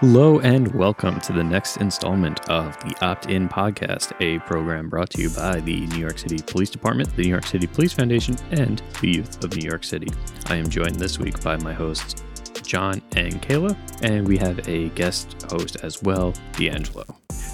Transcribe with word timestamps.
Hello 0.00 0.38
and 0.38 0.72
welcome 0.76 1.18
to 1.22 1.32
the 1.32 1.42
next 1.42 1.78
installment 1.78 2.48
of 2.48 2.78
the 2.84 2.94
Opt 3.04 3.26
In 3.26 3.48
Podcast, 3.48 4.12
a 4.20 4.38
program 4.46 4.88
brought 4.88 5.10
to 5.10 5.22
you 5.22 5.28
by 5.28 5.58
the 5.58 5.86
New 5.88 5.98
York 5.98 6.18
City 6.18 6.38
Police 6.40 6.70
Department, 6.70 7.16
the 7.16 7.24
New 7.24 7.30
York 7.30 7.44
City 7.44 7.66
Police 7.66 7.94
Foundation, 7.94 8.36
and 8.52 8.80
the 9.00 9.08
youth 9.08 9.42
of 9.42 9.56
New 9.56 9.68
York 9.68 9.82
City. 9.82 10.06
I 10.46 10.54
am 10.54 10.68
joined 10.68 10.94
this 10.94 11.18
week 11.18 11.42
by 11.42 11.56
my 11.56 11.72
hosts, 11.72 12.22
John 12.62 13.02
and 13.16 13.42
Kayla, 13.42 13.76
and 14.02 14.28
we 14.28 14.36
have 14.36 14.68
a 14.68 14.90
guest 14.90 15.34
host 15.50 15.78
as 15.82 16.00
well, 16.00 16.32
D'Angelo. 16.52 17.04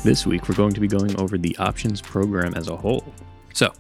This 0.05 0.27
week, 0.27 0.47
we're 0.47 0.55
going 0.55 0.75
to 0.75 0.81
be 0.81 0.89
going 0.89 1.19
over 1.19 1.39
the 1.39 1.57
options 1.57 2.03
program 2.03 2.53
as 2.53 2.69
a 2.69 2.77
whole. 2.77 3.15
So, 3.55 3.73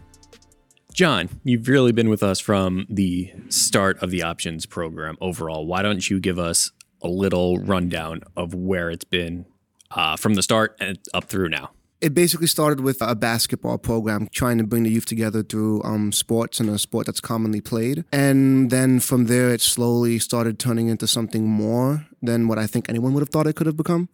John, 0.90 1.28
you've 1.44 1.68
really 1.68 1.92
been 1.92 2.08
with 2.08 2.22
us 2.22 2.40
from 2.40 2.86
the 2.88 3.30
start 3.50 4.02
of 4.02 4.10
the 4.10 4.22
options 4.22 4.64
program 4.64 5.18
overall. 5.20 5.66
Why 5.66 5.82
don't 5.82 6.08
you 6.08 6.18
give 6.18 6.38
us 6.38 6.70
a 7.04 7.08
little 7.08 7.58
rundown 7.58 8.22
of 8.36 8.54
where 8.54 8.90
it's 8.90 9.04
been 9.04 9.46
uh, 9.90 10.16
from 10.16 10.34
the 10.34 10.42
start 10.42 10.76
and 10.80 10.98
up 11.12 11.24
through 11.24 11.50
now? 11.50 11.70
It 12.00 12.12
basically 12.12 12.48
started 12.48 12.80
with 12.80 13.00
a 13.00 13.14
basketball 13.14 13.78
program 13.78 14.28
trying 14.30 14.58
to 14.58 14.64
bring 14.64 14.82
the 14.82 14.90
youth 14.90 15.06
together 15.06 15.42
through 15.42 15.82
um, 15.84 16.12
sports 16.12 16.60
and 16.60 16.68
a 16.68 16.78
sport 16.78 17.06
that's 17.06 17.20
commonly 17.20 17.60
played. 17.60 18.04
And 18.12 18.70
then 18.70 19.00
from 19.00 19.26
there, 19.26 19.50
it 19.50 19.62
slowly 19.62 20.18
started 20.18 20.58
turning 20.58 20.88
into 20.88 21.06
something 21.06 21.46
more 21.46 22.06
than 22.20 22.48
what 22.48 22.58
I 22.58 22.66
think 22.66 22.88
anyone 22.88 23.14
would 23.14 23.20
have 23.20 23.30
thought 23.30 23.46
it 23.46 23.56
could 23.56 23.66
have 23.66 23.76
become. 23.76 24.08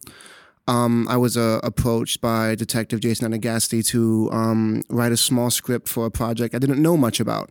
Um, 0.67 1.07
I 1.09 1.17
was 1.17 1.35
uh, 1.35 1.59
approached 1.63 2.21
by 2.21 2.55
Detective 2.55 3.01
Jason 3.01 3.29
Anagasti 3.29 3.85
to 3.87 4.29
um, 4.31 4.83
write 4.89 5.11
a 5.11 5.17
small 5.17 5.49
script 5.49 5.89
for 5.89 6.05
a 6.05 6.11
project 6.11 6.53
I 6.53 6.59
didn't 6.59 6.81
know 6.81 6.95
much 6.95 7.19
about. 7.19 7.49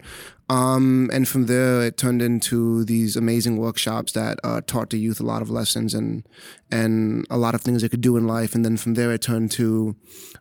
Um, 0.51 1.09
and 1.13 1.29
from 1.29 1.47
there, 1.47 1.81
it 1.81 1.97
turned 1.97 2.21
into 2.21 2.85
these 2.85 3.15
amazing 3.15 3.57
workshops 3.57 4.11
that 4.13 4.41
uh, 4.43 4.61
taught 4.67 4.91
the 4.91 4.99
youth 4.99 5.21
a 5.21 5.25
lot 5.25 5.43
of 5.43 5.51
lessons 5.51 5.95
and 5.95 6.27
and 6.73 7.25
a 7.31 7.39
lot 7.39 7.55
of 7.55 7.61
things 7.61 7.83
they 7.83 7.89
could 7.89 8.01
do 8.01 8.17
in 8.17 8.27
life. 8.27 8.53
And 8.53 8.65
then 8.65 8.77
from 8.77 8.95
there, 8.95 9.13
it 9.13 9.23
turned 9.23 9.53
to 9.53 9.95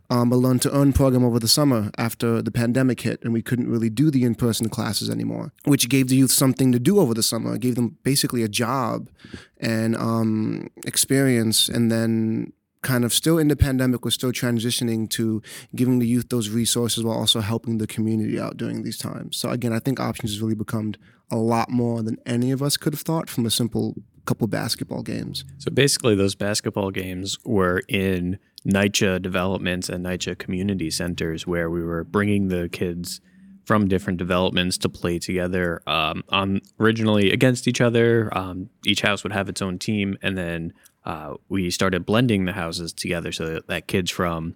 um, 0.09 0.31
a 0.31 0.35
learn 0.35 0.57
to 0.59 0.75
earn 0.75 0.93
program 0.93 1.23
over 1.23 1.37
the 1.37 1.47
summer 1.47 1.91
after 1.99 2.41
the 2.41 2.49
pandemic 2.49 3.01
hit, 3.01 3.21
and 3.21 3.33
we 3.33 3.43
couldn't 3.43 3.69
really 3.69 3.91
do 3.91 4.09
the 4.09 4.23
in 4.23 4.33
person 4.33 4.67
classes 4.67 5.11
anymore, 5.11 5.53
which 5.65 5.89
gave 5.89 6.07
the 6.07 6.15
youth 6.15 6.31
something 6.31 6.71
to 6.71 6.79
do 6.79 6.99
over 6.99 7.13
the 7.13 7.21
summer. 7.21 7.53
It 7.53 7.61
gave 7.61 7.75
them 7.75 7.97
basically 8.01 8.41
a 8.41 8.49
job 8.49 9.11
and 9.59 9.95
um, 9.95 10.71
experience, 10.87 11.69
and 11.69 11.91
then 11.91 12.53
kind 12.81 13.03
of 13.03 13.13
still 13.13 13.37
in 13.37 13.47
the 13.47 13.55
pandemic, 13.55 14.05
we're 14.05 14.11
still 14.11 14.31
transitioning 14.31 15.09
to 15.09 15.41
giving 15.75 15.99
the 15.99 16.07
youth 16.07 16.29
those 16.29 16.49
resources 16.49 17.03
while 17.03 17.17
also 17.17 17.41
helping 17.41 17.77
the 17.77 17.87
community 17.87 18.39
out 18.39 18.57
during 18.57 18.83
these 18.83 18.97
times. 18.97 19.37
So 19.37 19.49
again, 19.49 19.73
I 19.73 19.79
think 19.79 19.99
options 19.99 20.31
has 20.31 20.41
really 20.41 20.55
become 20.55 20.93
a 21.31 21.37
lot 21.37 21.69
more 21.69 22.01
than 22.01 22.17
any 22.25 22.51
of 22.51 22.63
us 22.63 22.77
could 22.77 22.93
have 22.93 23.01
thought 23.01 23.29
from 23.29 23.45
a 23.45 23.51
simple 23.51 23.95
couple 24.25 24.47
basketball 24.47 25.01
games. 25.01 25.43
So 25.57 25.71
basically, 25.71 26.15
those 26.15 26.35
basketball 26.35 26.91
games 26.91 27.37
were 27.45 27.81
in 27.87 28.37
NYCHA 28.67 29.21
developments 29.21 29.89
and 29.89 30.05
NYCHA 30.05 30.37
community 30.37 30.91
centers 30.91 31.47
where 31.47 31.69
we 31.69 31.83
were 31.83 32.03
bringing 32.03 32.49
the 32.49 32.69
kids 32.69 33.21
from 33.65 33.87
different 33.87 34.17
developments 34.17 34.79
to 34.79 34.89
play 34.89 35.19
together 35.19 35.81
um, 35.85 36.23
on 36.29 36.59
originally 36.79 37.31
against 37.31 37.67
each 37.67 37.81
other. 37.81 38.35
Um, 38.35 38.69
each 38.85 39.01
house 39.01 39.23
would 39.23 39.31
have 39.31 39.47
its 39.47 39.61
own 39.61 39.77
team, 39.77 40.17
and 40.21 40.37
then 40.37 40.73
uh, 41.09 41.33
we 41.49 41.71
started 41.71 42.05
blending 42.05 42.45
the 42.45 42.51
houses 42.53 42.93
together 42.93 43.31
so 43.31 43.55
that, 43.55 43.67
that 43.67 43.87
kids 43.87 44.11
from 44.11 44.53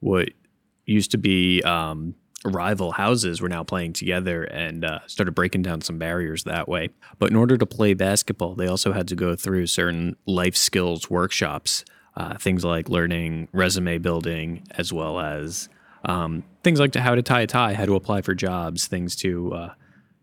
what 0.00 0.28
used 0.84 1.10
to 1.10 1.16
be 1.16 1.62
um, 1.62 2.14
rival 2.44 2.92
houses 2.92 3.40
were 3.40 3.48
now 3.48 3.64
playing 3.64 3.94
together 3.94 4.44
and 4.44 4.84
uh, 4.84 4.98
started 5.06 5.32
breaking 5.32 5.62
down 5.62 5.80
some 5.80 5.96
barriers 5.96 6.44
that 6.44 6.68
way. 6.68 6.90
But 7.18 7.30
in 7.30 7.36
order 7.36 7.56
to 7.56 7.64
play 7.64 7.94
basketball, 7.94 8.54
they 8.54 8.66
also 8.66 8.92
had 8.92 9.08
to 9.08 9.16
go 9.16 9.34
through 9.34 9.66
certain 9.66 10.14
life 10.26 10.56
skills 10.56 11.08
workshops, 11.08 11.86
uh, 12.18 12.36
things 12.36 12.66
like 12.66 12.90
learning 12.90 13.48
resume 13.52 13.96
building, 13.96 14.62
as 14.72 14.92
well 14.92 15.18
as 15.18 15.70
um, 16.04 16.44
things 16.62 16.80
like 16.80 16.92
to 16.92 17.00
how 17.00 17.14
to 17.14 17.22
tie 17.22 17.40
a 17.40 17.46
tie, 17.46 17.72
how 17.72 17.86
to 17.86 17.94
apply 17.94 18.20
for 18.20 18.34
jobs, 18.34 18.86
things 18.86 19.16
to 19.16 19.54
uh, 19.54 19.74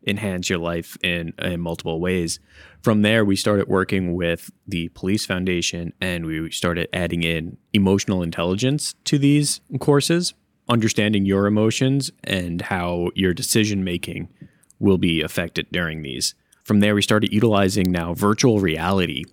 enhance 0.06 0.50
your 0.50 0.60
life 0.60 0.98
in, 1.04 1.34
in 1.40 1.60
multiple 1.62 2.00
ways. 2.00 2.40
From 2.82 3.02
there, 3.02 3.24
we 3.24 3.36
started 3.36 3.68
working 3.68 4.16
with 4.16 4.50
the 4.68 4.90
Police 4.90 5.26
Foundation 5.26 5.94
and 6.02 6.26
we 6.26 6.50
started 6.52 6.90
adding 6.94 7.24
in 7.24 7.58
emotional 7.74 8.24
intelligence 8.24 8.96
to 9.06 9.18
these 9.18 9.62
courses, 9.80 10.34
understanding 10.68 11.26
your 11.26 11.46
emotions 11.46 12.12
and 12.24 12.62
how 12.64 13.10
your 13.14 13.34
decision 13.34 13.84
making 13.84 14.30
will 14.80 14.98
be 14.98 15.22
affected 15.22 15.68
during 15.72 16.02
these. 16.02 16.34
From 16.64 16.80
there, 16.80 16.96
we 16.96 17.02
started 17.02 17.32
utilizing 17.32 17.92
now 17.92 18.14
virtual 18.14 18.60
reality 18.60 19.24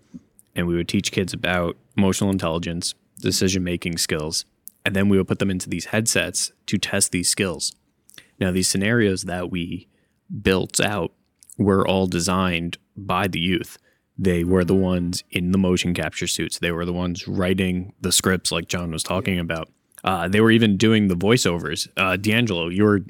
and 0.55 0.67
we 0.67 0.75
would 0.75 0.89
teach 0.89 1.13
kids 1.13 1.33
about 1.33 1.77
emotional 1.97 2.31
intelligence, 2.31 2.95
decision 3.21 3.63
making 3.65 3.97
skills, 3.97 4.45
and 4.85 4.95
then 4.95 5.09
we 5.09 5.17
would 5.17 5.29
put 5.29 5.39
them 5.39 5.51
into 5.51 5.69
these 5.69 5.87
headsets 5.87 6.53
to 6.67 6.79
test 6.79 7.13
these 7.13 7.29
skills. 7.29 7.75
Now, 8.41 8.51
these 8.51 8.69
scenarios 8.69 9.23
that 9.25 9.51
we 9.51 9.89
built 10.43 10.81
out 10.81 11.13
were 11.57 11.87
all 11.87 12.07
designed 12.07 12.79
by 12.97 13.29
the 13.29 13.41
youth. 13.41 13.79
They 14.17 14.43
were 14.45 14.65
the 14.65 14.75
ones 14.75 15.23
in 15.31 15.53
the 15.53 15.59
motion 15.59 15.95
capture 15.95 16.27
suits. 16.27 16.59
They 16.59 16.73
were 16.73 16.85
the 16.85 16.93
ones 16.93 17.29
writing 17.29 17.93
the 18.01 18.13
scripts, 18.13 18.51
like 18.51 18.69
John 18.69 18.91
was 18.91 19.03
talking 19.03 19.39
about. 19.39 19.71
Uh, 20.03 20.29
they 20.29 20.41
were 20.41 20.51
even 20.51 20.77
doing 20.77 21.09
the 21.09 21.17
voiceovers. 21.17 21.89
Uh, 21.97 22.17
D'Angelo, 22.17 22.69
you 22.69 22.85
were 22.85 23.01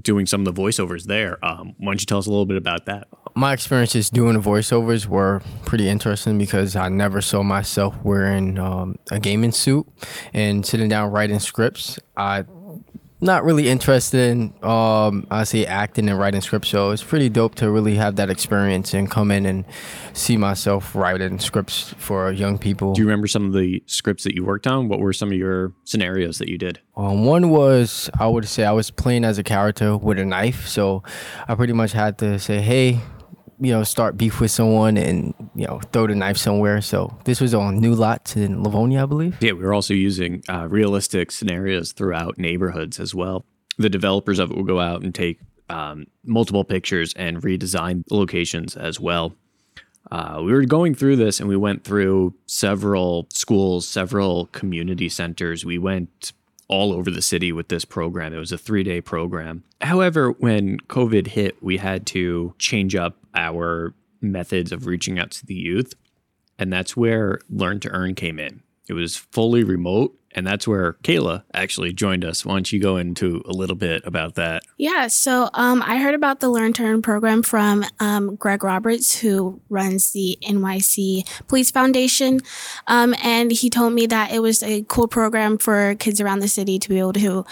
doing 0.00 0.26
some 0.26 0.46
of 0.46 0.54
the 0.54 0.60
voiceovers 0.60 1.04
there. 1.04 1.44
Um, 1.44 1.74
why 1.78 1.92
don't 1.92 2.00
you 2.00 2.06
tell 2.06 2.18
us 2.18 2.26
a 2.26 2.30
little 2.30 2.46
bit 2.46 2.56
about 2.56 2.86
that? 2.86 3.08
My 3.34 3.52
experiences 3.52 4.10
doing 4.10 4.34
the 4.34 4.40
voiceovers 4.40 5.06
were 5.06 5.42
pretty 5.64 5.88
interesting 5.88 6.38
because 6.38 6.76
I 6.76 6.88
never 6.88 7.20
saw 7.20 7.42
myself 7.42 7.96
wearing 8.02 8.58
um, 8.58 8.96
a 9.10 9.18
gaming 9.18 9.52
suit 9.52 9.86
and 10.32 10.66
sitting 10.66 10.88
down 10.88 11.10
writing 11.10 11.38
scripts. 11.38 11.98
I 12.16 12.44
not 13.22 13.44
really 13.44 13.68
interested 13.68 14.30
in 14.30 14.52
um 14.68 15.26
I 15.30 15.44
say 15.44 15.64
acting 15.64 16.08
and 16.08 16.18
writing 16.18 16.40
scripts, 16.40 16.68
so 16.68 16.90
it's 16.90 17.02
pretty 17.02 17.28
dope 17.28 17.54
to 17.56 17.70
really 17.70 17.94
have 17.94 18.16
that 18.16 18.28
experience 18.28 18.92
and 18.92 19.10
come 19.10 19.30
in 19.30 19.46
and 19.46 19.64
see 20.12 20.36
myself 20.36 20.94
writing 20.94 21.38
scripts 21.38 21.94
for 21.98 22.30
young 22.32 22.58
people. 22.58 22.92
Do 22.92 23.00
you 23.00 23.06
remember 23.06 23.28
some 23.28 23.46
of 23.46 23.52
the 23.52 23.82
scripts 23.86 24.24
that 24.24 24.34
you 24.34 24.44
worked 24.44 24.66
on? 24.66 24.88
What 24.88 24.98
were 25.00 25.12
some 25.12 25.30
of 25.30 25.38
your 25.38 25.72
scenarios 25.84 26.38
that 26.38 26.48
you 26.48 26.58
did? 26.58 26.80
Um, 26.96 27.24
one 27.24 27.48
was 27.50 28.10
I 28.18 28.26
would 28.26 28.46
say 28.48 28.64
I 28.64 28.72
was 28.72 28.90
playing 28.90 29.24
as 29.24 29.38
a 29.38 29.42
character 29.42 29.96
with 29.96 30.18
a 30.18 30.24
knife, 30.24 30.66
so 30.66 31.02
I 31.48 31.54
pretty 31.54 31.72
much 31.72 31.92
had 31.92 32.18
to 32.18 32.38
say, 32.38 32.60
"Hey, 32.60 33.00
you 33.62 33.72
know, 33.72 33.84
start 33.84 34.16
beef 34.16 34.40
with 34.40 34.50
someone 34.50 34.96
and, 34.96 35.32
you 35.54 35.66
know, 35.66 35.80
throw 35.92 36.08
the 36.08 36.16
knife 36.16 36.36
somewhere. 36.36 36.80
So 36.80 37.16
this 37.24 37.40
was 37.40 37.54
on 37.54 37.78
New 37.78 37.94
Lots 37.94 38.36
in 38.36 38.62
Livonia, 38.62 39.04
I 39.04 39.06
believe. 39.06 39.40
Yeah, 39.40 39.52
we 39.52 39.64
were 39.64 39.72
also 39.72 39.94
using 39.94 40.42
uh, 40.48 40.66
realistic 40.68 41.30
scenarios 41.30 41.92
throughout 41.92 42.38
neighborhoods 42.38 42.98
as 42.98 43.14
well. 43.14 43.44
The 43.78 43.88
developers 43.88 44.40
of 44.40 44.50
it 44.50 44.56
will 44.56 44.64
go 44.64 44.80
out 44.80 45.02
and 45.02 45.14
take 45.14 45.38
um, 45.70 46.06
multiple 46.24 46.64
pictures 46.64 47.14
and 47.14 47.40
redesign 47.40 48.02
locations 48.10 48.76
as 48.76 48.98
well. 48.98 49.34
Uh, 50.10 50.42
we 50.44 50.52
were 50.52 50.64
going 50.64 50.94
through 50.94 51.16
this 51.16 51.38
and 51.38 51.48
we 51.48 51.56
went 51.56 51.84
through 51.84 52.34
several 52.46 53.28
schools, 53.32 53.86
several 53.86 54.46
community 54.46 55.08
centers. 55.08 55.64
We 55.64 55.78
went 55.78 56.32
all 56.72 56.94
over 56.94 57.10
the 57.10 57.20
city 57.20 57.52
with 57.52 57.68
this 57.68 57.84
program. 57.84 58.32
It 58.32 58.38
was 58.38 58.50
a 58.50 58.56
three 58.56 58.82
day 58.82 59.02
program. 59.02 59.62
However, 59.82 60.30
when 60.30 60.78
COVID 60.80 61.26
hit, 61.26 61.62
we 61.62 61.76
had 61.76 62.06
to 62.08 62.54
change 62.58 62.94
up 62.94 63.18
our 63.34 63.92
methods 64.22 64.72
of 64.72 64.86
reaching 64.86 65.18
out 65.18 65.30
to 65.32 65.44
the 65.44 65.54
youth. 65.54 65.92
And 66.58 66.72
that's 66.72 66.96
where 66.96 67.40
Learn 67.50 67.78
to 67.80 67.90
Earn 67.90 68.14
came 68.14 68.38
in. 68.38 68.62
It 68.88 68.94
was 68.94 69.16
fully 69.16 69.62
remote 69.62 70.18
and 70.34 70.46
that's 70.46 70.66
where 70.66 70.94
Kayla 71.04 71.42
actually 71.54 71.92
joined 71.92 72.24
us. 72.24 72.44
Why 72.44 72.54
don't 72.54 72.72
you 72.72 72.80
go 72.80 72.96
into 72.96 73.42
a 73.46 73.52
little 73.52 73.76
bit 73.76 74.02
about 74.04 74.34
that? 74.36 74.62
Yeah, 74.76 75.06
so 75.06 75.48
um, 75.54 75.82
I 75.84 75.98
heard 75.98 76.14
about 76.14 76.40
the 76.40 76.48
Learn 76.48 76.72
to 76.74 76.82
Earn 76.82 77.02
program 77.02 77.42
from 77.42 77.84
um, 78.00 78.36
Greg 78.36 78.64
Roberts, 78.64 79.18
who 79.18 79.60
runs 79.68 80.12
the 80.12 80.38
NYC 80.42 81.28
Police 81.48 81.70
Foundation. 81.70 82.40
Um, 82.86 83.14
and 83.22 83.50
he 83.50 83.70
told 83.70 83.92
me 83.92 84.06
that 84.06 84.32
it 84.32 84.40
was 84.40 84.62
a 84.62 84.84
cool 84.88 85.08
program 85.08 85.58
for 85.58 85.94
kids 85.96 86.20
around 86.20 86.40
the 86.40 86.48
city 86.48 86.78
to 86.78 86.88
be 86.88 86.98
able 86.98 87.12
to 87.14 87.44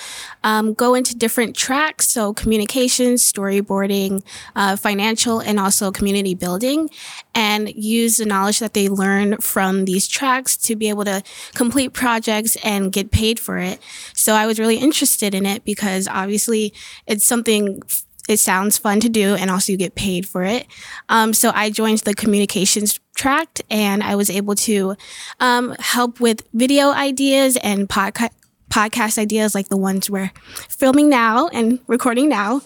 um, 0.45 0.75
go 0.75 0.95
into 0.95 1.17
different 1.17 1.57
tracks. 1.57 2.09
So, 2.09 2.33
communications, 2.33 3.23
storyboarding, 3.23 4.25
uh, 4.57 4.77
financial, 4.77 5.41
and 5.41 5.61
also 5.61 5.91
community 5.93 6.35
building, 6.35 6.91
and 7.35 7.73
use 7.75 8.17
the 8.17 8.27
knowledge 8.27 8.59
that 8.59 8.75
they 8.75 8.89
learn 8.89 9.37
from 9.39 9.85
these 9.85 10.09
tracks 10.09 10.57
to 10.57 10.77
be 10.77 10.89
able 10.89 11.05
to 11.05 11.23
complete 11.55 11.93
projects 11.93 12.57
and 12.71 12.93
get 12.93 13.11
paid 13.11 13.41
for 13.41 13.59
it. 13.59 13.81
So 14.15 14.35
I 14.35 14.47
was 14.47 14.59
really 14.59 14.77
interested 14.77 15.35
in 15.35 15.45
it 15.45 15.65
because 15.65 16.07
obviously 16.07 16.73
it's 17.07 17.25
something 17.25 17.83
it 18.29 18.39
sounds 18.39 18.79
fun 18.79 19.01
to 19.01 19.09
do 19.09 19.35
and 19.35 19.51
also 19.51 19.73
you 19.73 19.79
get 19.79 19.97
paid 19.97 20.27
for 20.27 20.45
it. 20.45 20.67
Um, 21.09 21.35
so 21.35 21.51
I 21.53 21.69
joined 21.71 21.99
the 21.99 22.15
communications 22.15 23.01
track 23.17 23.61
and 23.69 24.05
I 24.05 24.15
was 24.15 24.31
able 24.31 24.55
to 24.55 24.95
um, 25.41 25.75
help 25.81 26.21
with 26.21 26.47
video 26.55 26.93
ideas 26.93 27.57
and 27.57 27.89
podcast 27.89 28.31
podcast 28.71 29.19
ideas 29.19 29.53
like 29.53 29.69
the 29.69 29.77
ones 29.77 30.09
we're 30.09 30.31
filming 30.69 31.09
now 31.09 31.49
and 31.49 31.81
recording 31.89 32.29
now. 32.29 32.61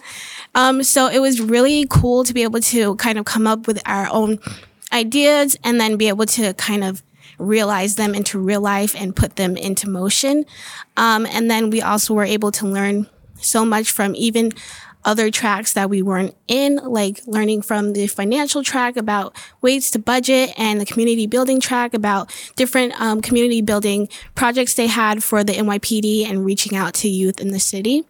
Um, 0.53 0.83
so 0.83 1.07
it 1.07 1.17
was 1.19 1.41
really 1.41 1.87
cool 1.89 2.23
to 2.25 2.31
be 2.31 2.43
able 2.43 2.59
to 2.59 2.95
kind 2.97 3.17
of 3.17 3.25
come 3.25 3.47
up 3.47 3.65
with 3.65 3.81
our 3.87 4.07
own 4.11 4.37
ideas 4.93 5.57
and 5.63 5.81
then 5.81 5.97
be 5.97 6.07
able 6.07 6.27
to 6.27 6.53
kind 6.53 6.83
of 6.83 7.01
realize 7.37 7.95
them 7.95 8.15
into 8.15 8.39
real 8.39 8.61
life 8.61 8.95
and 8.97 9.15
put 9.15 9.35
them 9.35 9.57
into 9.57 9.89
motion. 9.89 10.45
Um, 10.97 11.25
and 11.25 11.49
then 11.49 11.69
we 11.69 11.81
also 11.81 12.13
were 12.13 12.23
able 12.23 12.51
to 12.53 12.67
learn 12.67 13.07
so 13.39 13.65
much 13.65 13.91
from 13.91 14.15
even 14.15 14.51
other 15.05 15.29
tracks 15.31 15.73
that 15.73 15.89
we 15.89 16.01
weren't 16.01 16.35
in, 16.47 16.77
like 16.77 17.21
learning 17.25 17.61
from 17.61 17.93
the 17.93 18.07
financial 18.07 18.63
track 18.63 18.97
about 18.97 19.35
ways 19.61 19.91
to 19.91 19.99
budget 19.99 20.51
and 20.57 20.81
the 20.81 20.85
community 20.85 21.27
building 21.27 21.59
track 21.59 21.93
about 21.93 22.33
different 22.55 22.99
um, 22.99 23.21
community 23.21 23.61
building 23.61 24.09
projects 24.33 24.73
they 24.73 24.87
had 24.87 25.23
for 25.23 25.43
the 25.43 25.53
NYPD 25.53 26.27
and 26.27 26.43
reaching 26.43 26.75
out 26.75 26.93
to 26.95 27.07
youth 27.07 27.39
in 27.39 27.51
the 27.51 27.59
city. 27.59 28.03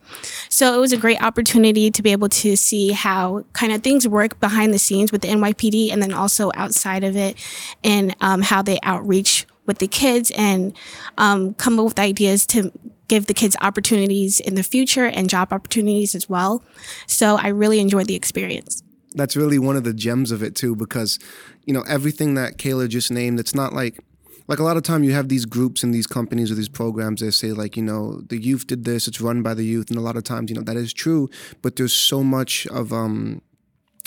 So 0.50 0.76
it 0.76 0.80
was 0.80 0.94
a 0.94 0.98
great 0.98 1.22
opportunity 1.22 1.92
to 1.92 2.02
be 2.02 2.12
able 2.12 2.30
to 2.30 2.56
see 2.56 2.92
how 2.92 3.46
kind 3.54 3.74
of 3.74 3.84
things 3.84 4.08
work 4.08 4.40
behind 4.40 4.74
the 4.74 4.80
scenes 4.80 5.12
with 5.12 5.22
the 5.22 5.28
NYPD 5.28 5.92
and 5.92 6.02
then 6.02 6.14
also 6.14 6.52
outside 6.56 7.04
of 7.04 7.16
it 7.16 7.38
and 7.84 8.16
um, 8.22 8.42
how 8.42 8.62
they 8.62 8.80
outreach 8.84 9.46
with 9.66 9.80
the 9.80 9.88
kids 9.88 10.32
and 10.36 10.76
um, 11.18 11.54
come 11.56 11.80
up 11.80 11.86
with 11.86 12.00
ideas 12.00 12.46
to 12.48 12.72
give 13.08 13.28
the 13.28 13.34
kids 13.34 13.56
opportunities 13.62 14.40
in 14.40 14.56
the 14.56 14.64
future 14.64 15.06
and 15.06 15.30
job 15.30 15.52
opportunities 15.52 16.16
as 16.16 16.30
well. 16.30 16.64
So 17.08 17.38
I 17.38 17.50
really 17.50 17.80
enjoyed 17.80 18.08
the 18.08 18.16
experience. 18.16 18.84
That's 19.14 19.36
really 19.36 19.60
one 19.60 19.78
of 19.78 19.84
the 19.84 19.94
gems 19.94 20.32
of 20.32 20.44
it 20.44 20.56
too, 20.56 20.76
because 20.76 21.20
you 21.66 21.74
know 21.74 21.84
everything 21.88 22.36
that 22.36 22.58
Kayla 22.58 22.90
just 22.90 23.12
named. 23.12 23.40
It's 23.40 23.56
not 23.56 23.74
like 23.74 24.00
like 24.48 24.60
a 24.60 24.64
lot 24.64 24.78
of 24.78 24.84
time 24.84 25.04
you 25.04 25.14
have 25.14 25.30
these 25.30 25.46
groups 25.46 25.84
and 25.84 25.94
these 25.94 26.08
companies 26.08 26.52
or 26.52 26.56
these 26.56 26.70
programs 26.70 27.22
that 27.22 27.32
say 27.32 27.52
like 27.52 27.76
you 27.76 27.84
know 27.84 28.22
the 28.22 28.38
youth 28.38 28.68
did 28.68 28.86
this 28.86 29.08
it's 29.08 29.22
run 29.22 29.42
by 29.42 29.54
the 29.54 29.66
youth 29.66 29.90
and 29.90 29.98
a 29.98 30.02
lot 30.02 30.16
of 30.16 30.24
times 30.24 30.50
you 30.50 30.56
know 30.56 30.62
that 30.62 30.76
is 30.76 30.94
true 30.94 31.30
but 31.62 31.76
there's 31.76 31.94
so 31.94 32.24
much 32.24 32.68
of 32.68 32.94
um 32.94 33.42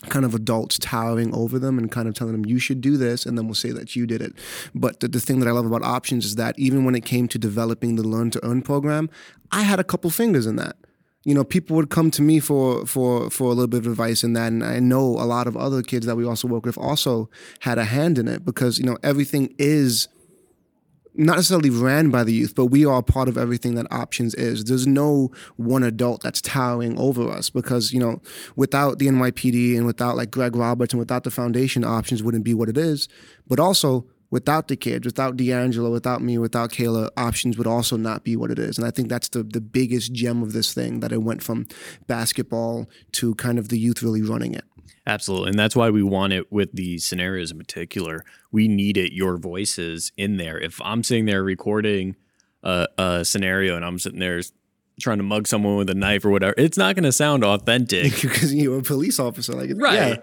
kind 0.02 0.24
of 0.24 0.34
adults 0.34 0.78
towering 0.78 1.34
over 1.34 1.58
them 1.58 1.78
and 1.78 1.90
kind 1.90 2.08
of 2.08 2.14
telling 2.14 2.32
them 2.32 2.46
you 2.46 2.58
should 2.58 2.80
do 2.80 2.96
this 2.96 3.26
and 3.26 3.36
then 3.36 3.46
we'll 3.46 3.54
say 3.54 3.70
that 3.70 3.96
you 3.96 4.06
did 4.06 4.22
it. 4.22 4.32
But 4.74 5.00
the, 5.00 5.08
the 5.08 5.20
thing 5.20 5.40
that 5.40 5.48
i 5.48 5.50
love 5.50 5.66
about 5.66 5.82
options 5.82 6.24
is 6.24 6.36
that 6.36 6.58
even 6.58 6.84
when 6.84 6.94
it 6.94 7.04
came 7.04 7.28
to 7.28 7.38
developing 7.38 7.96
the 7.96 8.02
learn 8.02 8.30
to 8.30 8.44
earn 8.44 8.62
program 8.62 9.10
i 9.50 9.62
had 9.62 9.80
a 9.80 9.84
couple 9.84 10.10
fingers 10.10 10.46
in 10.46 10.56
that. 10.56 10.76
You 11.24 11.34
know 11.34 11.44
people 11.44 11.76
would 11.76 11.90
come 11.90 12.10
to 12.12 12.22
me 12.22 12.40
for 12.40 12.86
for 12.86 13.28
for 13.28 13.46
a 13.46 13.50
little 13.50 13.66
bit 13.66 13.80
of 13.80 13.86
advice 13.86 14.22
in 14.22 14.32
that 14.34 14.46
and 14.52 14.64
i 14.64 14.78
know 14.78 15.02
a 15.02 15.26
lot 15.26 15.46
of 15.46 15.56
other 15.56 15.82
kids 15.82 16.06
that 16.06 16.16
we 16.16 16.24
also 16.24 16.48
work 16.48 16.64
with 16.64 16.78
also 16.78 17.28
had 17.60 17.76
a 17.76 17.84
hand 17.84 18.18
in 18.18 18.28
it 18.28 18.44
because 18.44 18.78
you 18.78 18.84
know 18.84 18.96
everything 19.02 19.52
is 19.58 20.08
not 21.18 21.36
necessarily 21.36 21.68
ran 21.68 22.10
by 22.10 22.22
the 22.22 22.32
youth, 22.32 22.54
but 22.54 22.66
we 22.66 22.86
are 22.86 23.02
part 23.02 23.28
of 23.28 23.36
everything 23.36 23.74
that 23.74 23.90
options 23.90 24.34
is. 24.36 24.64
There's 24.64 24.86
no 24.86 25.32
one 25.56 25.82
adult 25.82 26.22
that's 26.22 26.40
towering 26.40 26.96
over 26.96 27.28
us 27.28 27.50
because, 27.50 27.92
you 27.92 27.98
know, 27.98 28.22
without 28.54 29.00
the 29.00 29.08
NYPD 29.08 29.76
and 29.76 29.84
without 29.84 30.16
like 30.16 30.30
Greg 30.30 30.54
Roberts 30.54 30.94
and 30.94 31.00
without 31.00 31.24
the 31.24 31.32
foundation, 31.32 31.84
options 31.84 32.22
wouldn't 32.22 32.44
be 32.44 32.54
what 32.54 32.68
it 32.68 32.78
is. 32.78 33.08
But 33.48 33.58
also 33.58 34.06
without 34.30 34.68
the 34.68 34.76
kids, 34.76 35.04
without 35.04 35.36
D'Angelo, 35.36 35.90
without 35.90 36.22
me, 36.22 36.38
without 36.38 36.70
Kayla, 36.70 37.10
options 37.16 37.58
would 37.58 37.66
also 37.66 37.96
not 37.96 38.22
be 38.22 38.36
what 38.36 38.52
it 38.52 38.58
is. 38.58 38.78
And 38.78 38.86
I 38.86 38.92
think 38.92 39.08
that's 39.08 39.28
the 39.28 39.42
the 39.42 39.60
biggest 39.60 40.12
gem 40.12 40.42
of 40.42 40.52
this 40.52 40.72
thing 40.72 41.00
that 41.00 41.10
it 41.10 41.22
went 41.22 41.42
from 41.42 41.66
basketball 42.06 42.88
to 43.12 43.34
kind 43.34 43.58
of 43.58 43.70
the 43.70 43.78
youth 43.78 44.02
really 44.02 44.22
running 44.22 44.54
it. 44.54 44.64
Absolutely. 45.06 45.50
And 45.50 45.58
that's 45.58 45.76
why 45.76 45.90
we 45.90 46.02
want 46.02 46.32
it 46.32 46.52
with 46.52 46.72
the 46.72 46.98
scenarios 46.98 47.50
in 47.50 47.58
particular. 47.58 48.24
We 48.52 48.68
need 48.68 48.96
it, 48.96 49.12
your 49.12 49.36
voices 49.36 50.12
in 50.16 50.36
there. 50.36 50.58
If 50.58 50.80
I'm 50.82 51.02
sitting 51.02 51.26
there 51.26 51.42
recording 51.42 52.16
a, 52.62 52.86
a 52.98 53.24
scenario 53.24 53.76
and 53.76 53.84
I'm 53.84 53.98
sitting 53.98 54.18
there 54.18 54.40
trying 55.00 55.18
to 55.18 55.24
mug 55.24 55.46
someone 55.46 55.76
with 55.76 55.90
a 55.90 55.94
knife 55.94 56.24
or 56.24 56.30
whatever, 56.30 56.54
it's 56.58 56.76
not 56.76 56.94
going 56.94 57.04
to 57.04 57.12
sound 57.12 57.44
authentic. 57.44 58.12
because 58.22 58.54
you're 58.54 58.78
a 58.78 58.82
police 58.82 59.18
officer. 59.18 59.52
Like, 59.52 59.70
right. 59.76 59.94
Yeah. 59.94 60.16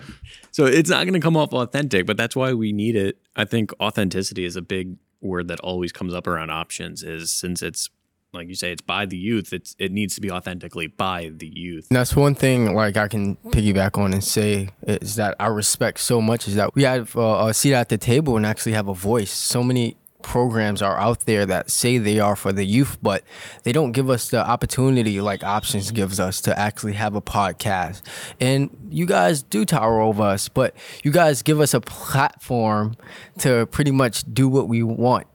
So 0.51 0.65
it's 0.65 0.89
not 0.89 1.05
going 1.05 1.13
to 1.13 1.19
come 1.19 1.37
off 1.37 1.53
authentic, 1.53 2.05
but 2.05 2.17
that's 2.17 2.35
why 2.35 2.53
we 2.53 2.71
need 2.71 2.95
it. 2.95 3.17
I 3.35 3.45
think 3.45 3.71
authenticity 3.79 4.45
is 4.45 4.55
a 4.55 4.61
big 4.61 4.97
word 5.21 5.47
that 5.47 5.59
always 5.61 5.91
comes 5.91 6.13
up 6.13 6.27
around 6.27 6.51
options 6.51 7.03
is 7.03 7.31
since 7.31 7.61
it's 7.61 7.89
like 8.35 8.47
you 8.47 8.55
say, 8.55 8.71
it's 8.71 8.81
by 8.81 9.05
the 9.05 9.17
youth. 9.17 9.53
It's 9.53 9.75
it 9.79 9.91
needs 9.91 10.15
to 10.15 10.21
be 10.21 10.31
authentically 10.31 10.87
by 10.87 11.31
the 11.35 11.47
youth. 11.47 11.87
And 11.89 11.97
that's 11.97 12.15
one 12.15 12.35
thing 12.35 12.73
like 12.75 12.97
I 12.97 13.07
can 13.07 13.37
piggyback 13.47 13.97
on 13.97 14.13
and 14.13 14.23
say 14.23 14.69
is 14.83 15.15
that 15.15 15.35
I 15.39 15.47
respect 15.47 15.99
so 15.99 16.21
much 16.21 16.47
is 16.47 16.55
that 16.55 16.75
we 16.75 16.83
have 16.83 17.15
uh, 17.15 17.47
a 17.47 17.53
seat 17.53 17.73
at 17.73 17.89
the 17.89 17.97
table 17.97 18.37
and 18.37 18.45
actually 18.45 18.73
have 18.73 18.87
a 18.87 18.93
voice. 18.93 19.31
So 19.31 19.63
many 19.63 19.97
programs 20.25 20.81
are 20.81 20.97
out 20.97 21.21
there 21.27 21.45
that 21.45 21.69
say 21.69 21.99
they 21.99 22.19
are 22.19 22.35
for 22.35 22.51
the 22.51 22.65
youth, 22.65 22.97
but 23.01 23.23
they 23.63 23.71
don't 23.71 23.91
give 23.91 24.09
us 24.09 24.29
the 24.29 24.45
opportunity 24.45 25.21
like 25.21 25.43
Options 25.43 25.91
gives 25.91 26.19
us 26.19 26.41
to 26.41 26.59
actually 26.59 26.93
have 26.93 27.15
a 27.15 27.21
podcast. 27.21 28.01
And 28.41 28.75
you 28.89 29.05
guys 29.05 29.43
do 29.43 29.65
tower 29.65 30.01
over 30.01 30.23
us, 30.23 30.49
but 30.49 30.75
you 31.03 31.11
guys 31.11 31.43
give 31.43 31.61
us 31.61 31.75
a 31.75 31.79
platform 31.79 32.95
to 33.39 33.67
pretty 33.67 33.91
much 33.91 34.23
do 34.33 34.49
what 34.49 34.67
we 34.67 34.81
want 34.81 35.27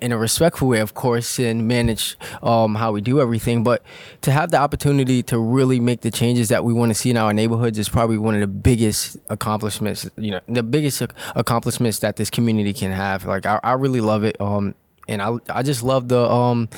in 0.00 0.12
a 0.12 0.18
respectful 0.18 0.68
way, 0.68 0.80
of 0.80 0.94
course, 0.94 1.38
and 1.38 1.66
manage 1.66 2.16
um, 2.42 2.74
how 2.76 2.92
we 2.92 3.00
do 3.00 3.20
everything. 3.20 3.62
But 3.62 3.82
to 4.22 4.30
have 4.30 4.50
the 4.50 4.58
opportunity 4.58 5.22
to 5.24 5.38
really 5.38 5.80
make 5.80 6.00
the 6.02 6.10
changes 6.10 6.48
that 6.48 6.64
we 6.64 6.72
want 6.72 6.90
to 6.90 6.94
see 6.94 7.10
in 7.10 7.16
our 7.16 7.32
neighborhoods 7.32 7.78
is 7.78 7.88
probably 7.88 8.18
one 8.18 8.34
of 8.34 8.40
the 8.40 8.46
biggest 8.46 9.16
accomplishments. 9.28 10.08
You 10.16 10.32
know, 10.32 10.40
the 10.48 10.62
biggest 10.62 11.02
accomplishments 11.34 11.98
that 12.00 12.16
this 12.16 12.30
community 12.30 12.72
can 12.72 12.92
have. 12.92 13.24
Like, 13.24 13.46
I, 13.46 13.60
I 13.62 13.72
really 13.72 14.00
love 14.00 14.24
it. 14.24 14.40
Um, 14.40 14.74
and 15.08 15.22
I 15.22 15.36
I 15.48 15.62
just 15.62 15.82
love 15.82 16.08
the 16.08 16.30
um 16.30 16.68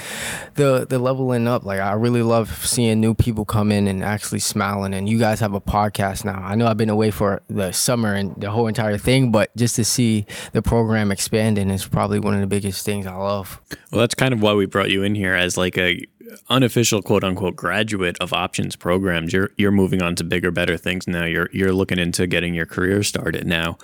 the 0.54 0.86
the 0.88 0.98
leveling 0.98 1.46
up. 1.46 1.64
Like 1.64 1.80
I 1.80 1.92
really 1.92 2.22
love 2.22 2.66
seeing 2.66 3.00
new 3.00 3.14
people 3.14 3.44
come 3.44 3.72
in 3.72 3.86
and 3.88 4.02
actually 4.02 4.40
smiling. 4.40 4.94
And 4.94 5.08
you 5.08 5.18
guys 5.18 5.40
have 5.40 5.54
a 5.54 5.60
podcast 5.60 6.24
now. 6.24 6.40
I 6.42 6.54
know 6.54 6.66
I've 6.66 6.76
been 6.76 6.90
away 6.90 7.10
for 7.10 7.42
the 7.48 7.72
summer 7.72 8.14
and 8.14 8.34
the 8.36 8.50
whole 8.50 8.66
entire 8.66 8.98
thing, 8.98 9.30
but 9.30 9.54
just 9.56 9.76
to 9.76 9.84
see 9.84 10.26
the 10.52 10.62
program 10.62 11.10
expanding 11.10 11.70
is 11.70 11.86
probably 11.86 12.20
one 12.20 12.34
of 12.34 12.40
the 12.40 12.46
biggest 12.46 12.84
things 12.84 13.06
I 13.06 13.14
love. 13.14 13.60
Well, 13.90 14.00
that's 14.00 14.14
kind 14.14 14.32
of 14.32 14.42
why 14.42 14.54
we 14.54 14.66
brought 14.66 14.90
you 14.90 15.02
in 15.02 15.14
here 15.14 15.34
as 15.34 15.56
like 15.56 15.76
a 15.76 16.00
unofficial 16.48 17.02
quote 17.02 17.24
unquote 17.24 17.56
graduate 17.56 18.16
of 18.20 18.32
options 18.32 18.76
programs. 18.76 19.32
You're 19.32 19.50
you're 19.56 19.72
moving 19.72 20.02
on 20.02 20.14
to 20.16 20.24
bigger, 20.24 20.50
better 20.50 20.76
things 20.76 21.06
now. 21.06 21.24
You're 21.24 21.48
you're 21.52 21.72
looking 21.72 21.98
into 21.98 22.26
getting 22.26 22.54
your 22.54 22.66
career 22.66 23.02
started 23.02 23.46
now. 23.46 23.78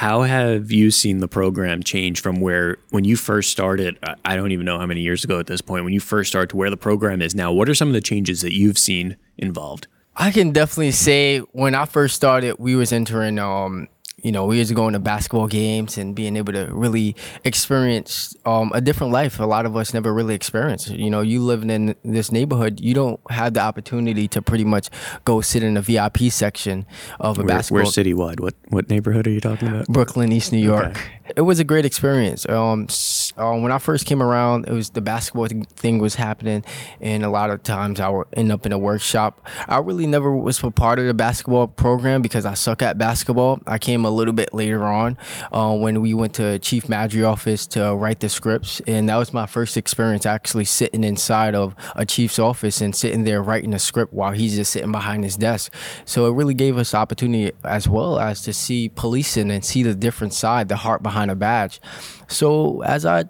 How 0.00 0.22
have 0.22 0.72
you 0.72 0.90
seen 0.90 1.18
the 1.18 1.28
program 1.28 1.82
change 1.82 2.22
from 2.22 2.40
where 2.40 2.78
when 2.88 3.04
you 3.04 3.16
first 3.16 3.50
started? 3.50 3.98
I 4.24 4.34
don't 4.34 4.50
even 4.50 4.64
know 4.64 4.78
how 4.78 4.86
many 4.86 5.02
years 5.02 5.24
ago 5.24 5.38
at 5.38 5.46
this 5.46 5.60
point. 5.60 5.84
When 5.84 5.92
you 5.92 6.00
first 6.00 6.30
started 6.30 6.48
to 6.48 6.56
where 6.56 6.70
the 6.70 6.78
program 6.78 7.20
is 7.20 7.34
now, 7.34 7.52
what 7.52 7.68
are 7.68 7.74
some 7.74 7.88
of 7.88 7.92
the 7.92 8.00
changes 8.00 8.40
that 8.40 8.54
you've 8.54 8.78
seen 8.78 9.18
involved? 9.36 9.88
I 10.16 10.30
can 10.30 10.52
definitely 10.52 10.92
say 10.92 11.40
when 11.52 11.74
I 11.74 11.84
first 11.84 12.16
started, 12.16 12.56
we 12.58 12.76
was 12.76 12.94
entering 12.94 13.38
um, 13.38 13.88
you 14.22 14.32
know, 14.32 14.46
we 14.46 14.58
was 14.58 14.70
going 14.72 14.92
to 14.92 14.98
basketball 14.98 15.46
games 15.46 15.98
and 15.98 16.14
being 16.14 16.36
able 16.36 16.52
to 16.52 16.68
really 16.72 17.16
experience 17.44 18.36
um, 18.44 18.70
a 18.74 18.80
different 18.80 19.12
life. 19.12 19.40
A 19.40 19.44
lot 19.44 19.66
of 19.66 19.76
us 19.76 19.94
never 19.94 20.12
really 20.12 20.34
experienced. 20.34 20.90
You 20.90 21.10
know, 21.10 21.20
you 21.20 21.40
living 21.40 21.70
in 21.70 21.94
this 22.04 22.30
neighborhood, 22.30 22.80
you 22.80 22.94
don't 22.94 23.20
have 23.30 23.54
the 23.54 23.60
opportunity 23.60 24.28
to 24.28 24.42
pretty 24.42 24.64
much 24.64 24.90
go 25.24 25.40
sit 25.40 25.62
in 25.62 25.76
a 25.76 25.82
VIP 25.82 26.18
section 26.30 26.86
of 27.18 27.38
a 27.38 27.42
we're, 27.42 27.48
basketball. 27.48 27.84
We're 27.84 27.90
citywide. 27.90 28.40
What 28.40 28.54
what 28.68 28.88
neighborhood 28.88 29.26
are 29.26 29.30
you 29.30 29.40
talking 29.40 29.68
about? 29.68 29.86
Brooklyn, 29.88 30.32
East 30.32 30.52
New 30.52 30.58
York. 30.58 30.90
Okay. 30.90 31.32
It 31.36 31.42
was 31.42 31.60
a 31.60 31.64
great 31.64 31.84
experience. 31.84 32.48
Um, 32.48 32.88
um, 33.40 33.62
when 33.62 33.72
I 33.72 33.78
first 33.78 34.06
came 34.06 34.22
around, 34.22 34.68
it 34.68 34.72
was 34.72 34.90
the 34.90 35.00
basketball 35.00 35.48
thing 35.76 35.98
was 35.98 36.14
happening, 36.14 36.64
and 37.00 37.24
a 37.24 37.30
lot 37.30 37.50
of 37.50 37.62
times 37.62 37.98
I 37.98 38.08
would 38.08 38.26
end 38.34 38.52
up 38.52 38.66
in 38.66 38.72
a 38.72 38.78
workshop. 38.78 39.46
I 39.66 39.78
really 39.78 40.06
never 40.06 40.34
was 40.36 40.62
a 40.62 40.70
part 40.70 40.98
of 40.98 41.06
the 41.06 41.14
basketball 41.14 41.66
program 41.66 42.22
because 42.22 42.44
I 42.44 42.54
suck 42.54 42.82
at 42.82 42.98
basketball. 42.98 43.60
I 43.66 43.78
came 43.78 44.04
a 44.04 44.10
little 44.10 44.34
bit 44.34 44.52
later 44.52 44.84
on 44.84 45.16
uh, 45.52 45.74
when 45.74 46.02
we 46.02 46.12
went 46.12 46.34
to 46.34 46.58
Chief 46.58 46.86
Maddrey 46.86 47.26
office 47.26 47.66
to 47.68 47.94
write 47.94 48.20
the 48.20 48.28
scripts, 48.28 48.80
and 48.86 49.08
that 49.08 49.16
was 49.16 49.32
my 49.32 49.46
first 49.46 49.76
experience 49.76 50.26
actually 50.26 50.66
sitting 50.66 51.02
inside 51.02 51.54
of 51.54 51.74
a 51.96 52.04
chief's 52.04 52.38
office 52.38 52.80
and 52.80 52.94
sitting 52.94 53.24
there 53.24 53.42
writing 53.42 53.72
a 53.72 53.78
script 53.78 54.12
while 54.12 54.32
he's 54.32 54.56
just 54.56 54.72
sitting 54.72 54.92
behind 54.92 55.24
his 55.24 55.36
desk. 55.36 55.72
So 56.04 56.26
it 56.26 56.34
really 56.34 56.54
gave 56.54 56.76
us 56.76 56.94
opportunity 56.94 57.52
as 57.64 57.88
well 57.88 58.18
as 58.18 58.42
to 58.42 58.52
see 58.52 58.90
policing 58.90 59.50
and 59.50 59.64
see 59.64 59.82
the 59.82 59.94
different 59.94 60.34
side, 60.34 60.68
the 60.68 60.76
heart 60.76 61.02
behind 61.02 61.30
a 61.30 61.34
badge. 61.34 61.80
So 62.30 62.82
as 62.82 63.04
I 63.04 63.24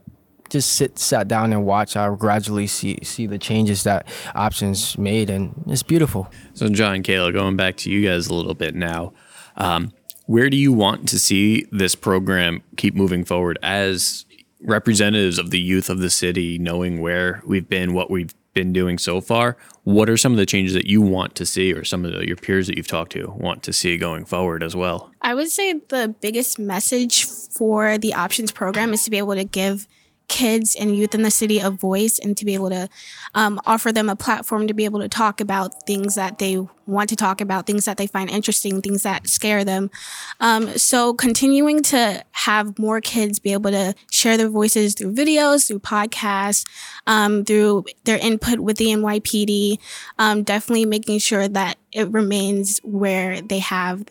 just 0.50 0.72
sit 0.72 0.98
sat 0.98 1.28
down 1.28 1.52
and 1.52 1.64
watch, 1.64 1.96
I 1.96 2.14
gradually 2.14 2.66
see 2.66 2.98
see 3.02 3.26
the 3.26 3.38
changes 3.38 3.84
that 3.84 4.06
options 4.34 4.98
made, 4.98 5.30
and 5.30 5.64
it's 5.66 5.82
beautiful. 5.82 6.30
So 6.54 6.68
John, 6.68 7.02
Kayla, 7.02 7.32
going 7.32 7.56
back 7.56 7.76
to 7.78 7.90
you 7.90 8.06
guys 8.06 8.26
a 8.26 8.34
little 8.34 8.54
bit 8.54 8.74
now. 8.74 9.12
Um, 9.56 9.92
where 10.26 10.48
do 10.48 10.56
you 10.56 10.72
want 10.72 11.08
to 11.08 11.18
see 11.18 11.66
this 11.72 11.94
program 11.94 12.62
keep 12.76 12.94
moving 12.94 13.24
forward 13.24 13.58
as 13.62 14.26
representatives 14.62 15.38
of 15.38 15.50
the 15.50 15.60
youth 15.60 15.90
of 15.90 15.98
the 15.98 16.10
city, 16.10 16.58
knowing 16.58 17.00
where 17.00 17.42
we've 17.44 17.68
been, 17.68 17.94
what 17.94 18.10
we've 18.10 18.32
been 18.54 18.72
doing 18.72 18.98
so 18.98 19.20
far? 19.20 19.56
What 19.84 20.10
are 20.10 20.16
some 20.16 20.32
of 20.32 20.38
the 20.38 20.46
changes 20.46 20.74
that 20.74 20.86
you 20.86 21.00
want 21.00 21.34
to 21.36 21.46
see, 21.46 21.72
or 21.72 21.84
some 21.84 22.04
of 22.04 22.12
the, 22.12 22.26
your 22.26 22.36
peers 22.36 22.66
that 22.66 22.76
you've 22.76 22.86
talked 22.86 23.12
to 23.12 23.32
want 23.36 23.62
to 23.64 23.72
see 23.72 23.96
going 23.96 24.24
forward 24.24 24.62
as 24.62 24.76
well? 24.76 25.10
I 25.22 25.34
would 25.34 25.48
say 25.48 25.80
the 25.88 26.14
biggest 26.20 26.58
message 26.58 27.24
for 27.24 27.96
the 27.96 28.14
options 28.14 28.52
program 28.52 28.92
is 28.92 29.04
to 29.04 29.10
be 29.10 29.18
able 29.18 29.34
to 29.34 29.44
give 29.44 29.88
kids 30.30 30.76
and 30.76 30.96
youth 30.96 31.12
in 31.12 31.22
the 31.22 31.30
city 31.30 31.58
a 31.58 31.70
voice 31.70 32.18
and 32.20 32.36
to 32.36 32.44
be 32.44 32.54
able 32.54 32.70
to 32.70 32.88
um, 33.34 33.60
offer 33.66 33.90
them 33.90 34.08
a 34.08 34.14
platform 34.14 34.68
to 34.68 34.72
be 34.72 34.84
able 34.84 35.00
to 35.00 35.08
talk 35.08 35.40
about 35.40 35.86
things 35.86 36.14
that 36.14 36.38
they 36.38 36.64
want 36.86 37.10
to 37.10 37.16
talk 37.16 37.40
about, 37.40 37.66
things 37.66 37.84
that 37.84 37.96
they 37.96 38.06
find 38.06 38.30
interesting, 38.30 38.80
things 38.80 39.02
that 39.02 39.26
scare 39.26 39.64
them. 39.64 39.90
Um, 40.38 40.78
so 40.78 41.14
continuing 41.14 41.82
to 41.84 42.24
have 42.30 42.78
more 42.78 43.00
kids 43.00 43.40
be 43.40 43.52
able 43.52 43.72
to 43.72 43.94
share 44.10 44.36
their 44.36 44.48
voices 44.48 44.94
through 44.94 45.14
videos, 45.14 45.66
through 45.66 45.80
podcasts, 45.80 46.64
um, 47.08 47.44
through 47.44 47.84
their 48.04 48.18
input 48.18 48.60
with 48.60 48.76
the 48.76 48.86
NYPD, 48.86 49.78
um, 50.18 50.44
definitely 50.44 50.86
making 50.86 51.18
sure 51.18 51.48
that 51.48 51.76
it 51.90 52.08
remains 52.08 52.78
where 52.84 53.40
they 53.40 53.58
have 53.58 54.04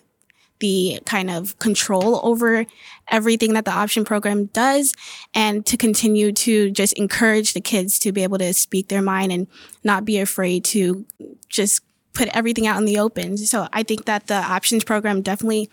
the 0.60 1.00
kind 1.06 1.32
of 1.32 1.58
control 1.60 2.20
over 2.24 2.66
everything 3.12 3.54
that 3.54 3.66
the 3.66 3.72
option 3.72 4.06
program 4.06 4.46
does 4.48 4.94
and 5.34 5.66
to 5.66 5.78
continue 5.78 6.32
to 6.32 6.72
just 6.72 6.94
encourage 6.94 7.54
the 7.54 7.62
kids 7.62 8.00
to 8.00 8.12
be 8.12 8.24
able 8.24 8.38
to 8.38 8.54
speak 8.54 8.88
their 8.88 9.02
mind 9.02 9.32
and 9.32 9.48
not 9.84 10.06
be 10.06 10.20
afraid 10.20 10.64
to 10.66 11.06
just 11.48 11.82
put 12.14 12.28
everything 12.36 12.68
out 12.68 12.78
in 12.78 12.86
the 12.86 13.00
open. 13.00 13.38
So 13.38 13.68
I 13.72 13.84
think 13.84 14.06
that 14.06 14.28
the 14.28 14.36
options 14.36 14.84
program 14.84 15.22
definitely 15.22 15.70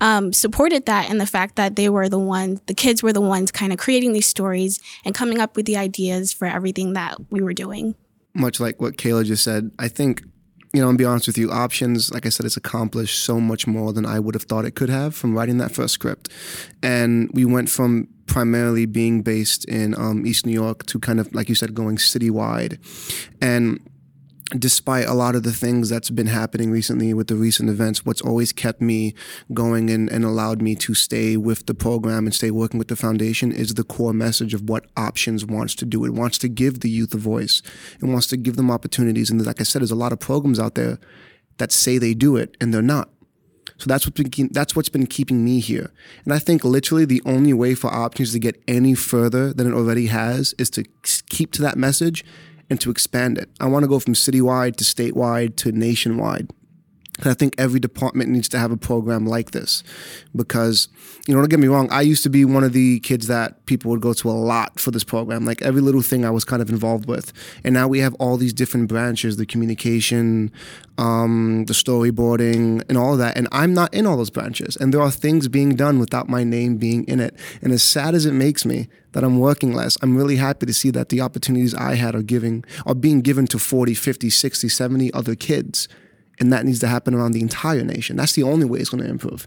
um, 0.00 0.32
supported 0.32 0.86
that 0.86 1.10
and 1.10 1.20
the 1.20 1.26
fact 1.26 1.56
that 1.56 1.76
they 1.76 1.88
were 1.88 2.08
the 2.08 2.18
ones, 2.18 2.60
the 2.66 2.74
kids 2.74 3.02
were 3.02 3.12
the 3.12 3.20
ones 3.20 3.50
kind 3.50 3.72
of 3.72 3.78
creating 3.78 4.12
these 4.12 4.26
stories 4.26 4.80
and 5.04 5.14
coming 5.14 5.40
up 5.40 5.56
with 5.56 5.66
the 5.66 5.76
ideas 5.76 6.32
for 6.32 6.46
everything 6.46 6.94
that 6.94 7.16
we 7.30 7.42
were 7.42 7.54
doing. 7.54 7.94
Much 8.34 8.58
like 8.58 8.80
what 8.80 8.96
Kayla 8.96 9.24
just 9.24 9.44
said, 9.44 9.70
I 9.78 9.88
think 9.88 10.22
you 10.74 10.80
know, 10.80 10.88
and 10.88 10.98
be 10.98 11.04
honest 11.04 11.28
with 11.28 11.38
you, 11.38 11.52
options, 11.52 12.12
like 12.12 12.26
I 12.26 12.30
said, 12.30 12.44
it's 12.44 12.56
accomplished 12.56 13.22
so 13.22 13.40
much 13.40 13.64
more 13.66 13.92
than 13.92 14.04
I 14.04 14.18
would 14.18 14.34
have 14.34 14.42
thought 14.42 14.64
it 14.64 14.74
could 14.74 14.90
have 14.90 15.14
from 15.14 15.32
writing 15.32 15.58
that 15.58 15.70
first 15.70 15.94
script. 15.94 16.28
And 16.82 17.30
we 17.32 17.44
went 17.44 17.70
from 17.70 18.08
primarily 18.26 18.84
being 18.84 19.22
based 19.22 19.64
in 19.66 19.94
um, 19.94 20.26
East 20.26 20.44
New 20.44 20.52
York 20.52 20.84
to 20.86 20.98
kind 20.98 21.20
of, 21.20 21.32
like 21.32 21.48
you 21.48 21.54
said, 21.54 21.74
going 21.74 21.96
citywide. 21.96 22.78
And 23.40 23.88
despite 24.58 25.06
a 25.06 25.14
lot 25.14 25.34
of 25.34 25.42
the 25.42 25.52
things 25.52 25.88
that's 25.88 26.10
been 26.10 26.26
happening 26.26 26.70
recently 26.70 27.12
with 27.12 27.26
the 27.28 27.36
recent 27.36 27.68
events, 27.68 28.04
what's 28.04 28.22
always 28.22 28.52
kept 28.52 28.80
me 28.80 29.14
going 29.52 29.90
and, 29.90 30.10
and 30.10 30.24
allowed 30.24 30.62
me 30.62 30.74
to 30.76 30.94
stay 30.94 31.36
with 31.36 31.66
the 31.66 31.74
program 31.74 32.26
and 32.26 32.34
stay 32.34 32.50
working 32.50 32.78
with 32.78 32.88
the 32.88 32.96
foundation 32.96 33.50
is 33.50 33.74
the 33.74 33.84
core 33.84 34.12
message 34.12 34.54
of 34.54 34.68
what 34.68 34.86
Options 34.96 35.44
wants 35.44 35.74
to 35.74 35.84
do. 35.84 36.04
It 36.04 36.12
wants 36.12 36.38
to 36.38 36.48
give 36.48 36.80
the 36.80 36.90
youth 36.90 37.14
a 37.14 37.18
voice. 37.18 37.62
It 38.00 38.06
wants 38.06 38.26
to 38.28 38.36
give 38.36 38.56
them 38.56 38.70
opportunities. 38.70 39.30
And 39.30 39.44
like 39.44 39.60
I 39.60 39.64
said, 39.64 39.80
there's 39.82 39.90
a 39.90 39.96
lot 39.96 40.12
of 40.12 40.20
programs 40.20 40.60
out 40.60 40.74
there 40.74 40.98
that 41.58 41.72
say 41.72 41.98
they 41.98 42.14
do 42.14 42.36
it 42.36 42.56
and 42.60 42.72
they're 42.72 42.82
not. 42.82 43.10
So 43.76 43.86
that's 43.88 44.06
what's 44.06 44.22
been 44.22 44.48
that's 44.52 44.76
what's 44.76 44.88
been 44.88 45.06
keeping 45.06 45.44
me 45.44 45.58
here. 45.58 45.92
And 46.24 46.32
I 46.32 46.38
think 46.38 46.64
literally 46.64 47.04
the 47.04 47.22
only 47.26 47.52
way 47.52 47.74
for 47.74 47.88
options 47.92 48.32
to 48.32 48.38
get 48.38 48.62
any 48.68 48.94
further 48.94 49.52
than 49.52 49.66
it 49.66 49.74
already 49.74 50.06
has 50.06 50.54
is 50.58 50.70
to 50.70 50.84
keep 51.28 51.50
to 51.52 51.62
that 51.62 51.76
message 51.76 52.24
and 52.70 52.80
to 52.80 52.90
expand 52.90 53.38
it. 53.38 53.48
I 53.60 53.66
want 53.66 53.84
to 53.84 53.88
go 53.88 53.98
from 53.98 54.14
citywide 54.14 54.76
to 54.76 54.84
statewide 54.84 55.56
to 55.56 55.72
nationwide. 55.72 56.50
I 57.22 57.34
think 57.34 57.54
every 57.58 57.78
department 57.78 58.30
needs 58.30 58.48
to 58.50 58.58
have 58.58 58.72
a 58.72 58.76
program 58.76 59.24
like 59.24 59.52
this 59.52 59.84
because, 60.34 60.88
you 61.28 61.34
know, 61.34 61.40
don't 61.40 61.48
get 61.48 61.60
me 61.60 61.68
wrong, 61.68 61.88
I 61.92 62.00
used 62.00 62.24
to 62.24 62.28
be 62.28 62.44
one 62.44 62.64
of 62.64 62.72
the 62.72 62.98
kids 63.00 63.28
that 63.28 63.64
people 63.66 63.92
would 63.92 64.00
go 64.00 64.12
to 64.14 64.28
a 64.28 64.32
lot 64.32 64.80
for 64.80 64.90
this 64.90 65.04
program. 65.04 65.44
Like 65.44 65.62
every 65.62 65.80
little 65.80 66.02
thing 66.02 66.24
I 66.24 66.30
was 66.30 66.44
kind 66.44 66.60
of 66.60 66.70
involved 66.70 67.06
with. 67.06 67.32
And 67.62 67.72
now 67.72 67.86
we 67.86 68.00
have 68.00 68.14
all 68.14 68.36
these 68.36 68.52
different 68.52 68.88
branches 68.88 69.36
the 69.36 69.46
communication, 69.46 70.50
um, 70.98 71.66
the 71.66 71.72
storyboarding, 71.72 72.82
and 72.88 72.98
all 72.98 73.12
of 73.12 73.18
that. 73.20 73.36
And 73.36 73.46
I'm 73.52 73.74
not 73.74 73.94
in 73.94 74.06
all 74.06 74.16
those 74.16 74.30
branches. 74.30 74.76
And 74.76 74.92
there 74.92 75.00
are 75.00 75.10
things 75.10 75.46
being 75.46 75.76
done 75.76 76.00
without 76.00 76.28
my 76.28 76.42
name 76.42 76.78
being 76.78 77.04
in 77.04 77.20
it. 77.20 77.36
And 77.62 77.72
as 77.72 77.84
sad 77.84 78.16
as 78.16 78.26
it 78.26 78.32
makes 78.32 78.64
me 78.64 78.88
that 79.12 79.22
I'm 79.22 79.38
working 79.38 79.72
less, 79.72 79.96
I'm 80.02 80.16
really 80.16 80.36
happy 80.36 80.66
to 80.66 80.74
see 80.74 80.90
that 80.90 81.10
the 81.10 81.20
opportunities 81.20 81.74
I 81.74 81.94
had 81.94 82.16
are 82.16 82.22
giving 82.22 82.64
are 82.84 82.94
being 82.94 83.20
given 83.20 83.46
to 83.48 83.58
40, 83.60 83.94
50, 83.94 84.30
60, 84.30 84.68
70 84.68 85.12
other 85.12 85.36
kids 85.36 85.86
and 86.40 86.52
that 86.52 86.64
needs 86.64 86.78
to 86.80 86.88
happen 86.88 87.14
around 87.14 87.32
the 87.32 87.40
entire 87.40 87.84
nation. 87.84 88.16
That's 88.16 88.32
the 88.32 88.42
only 88.42 88.64
way 88.64 88.80
it's 88.80 88.90
going 88.90 89.02
to 89.02 89.08
improve. 89.08 89.46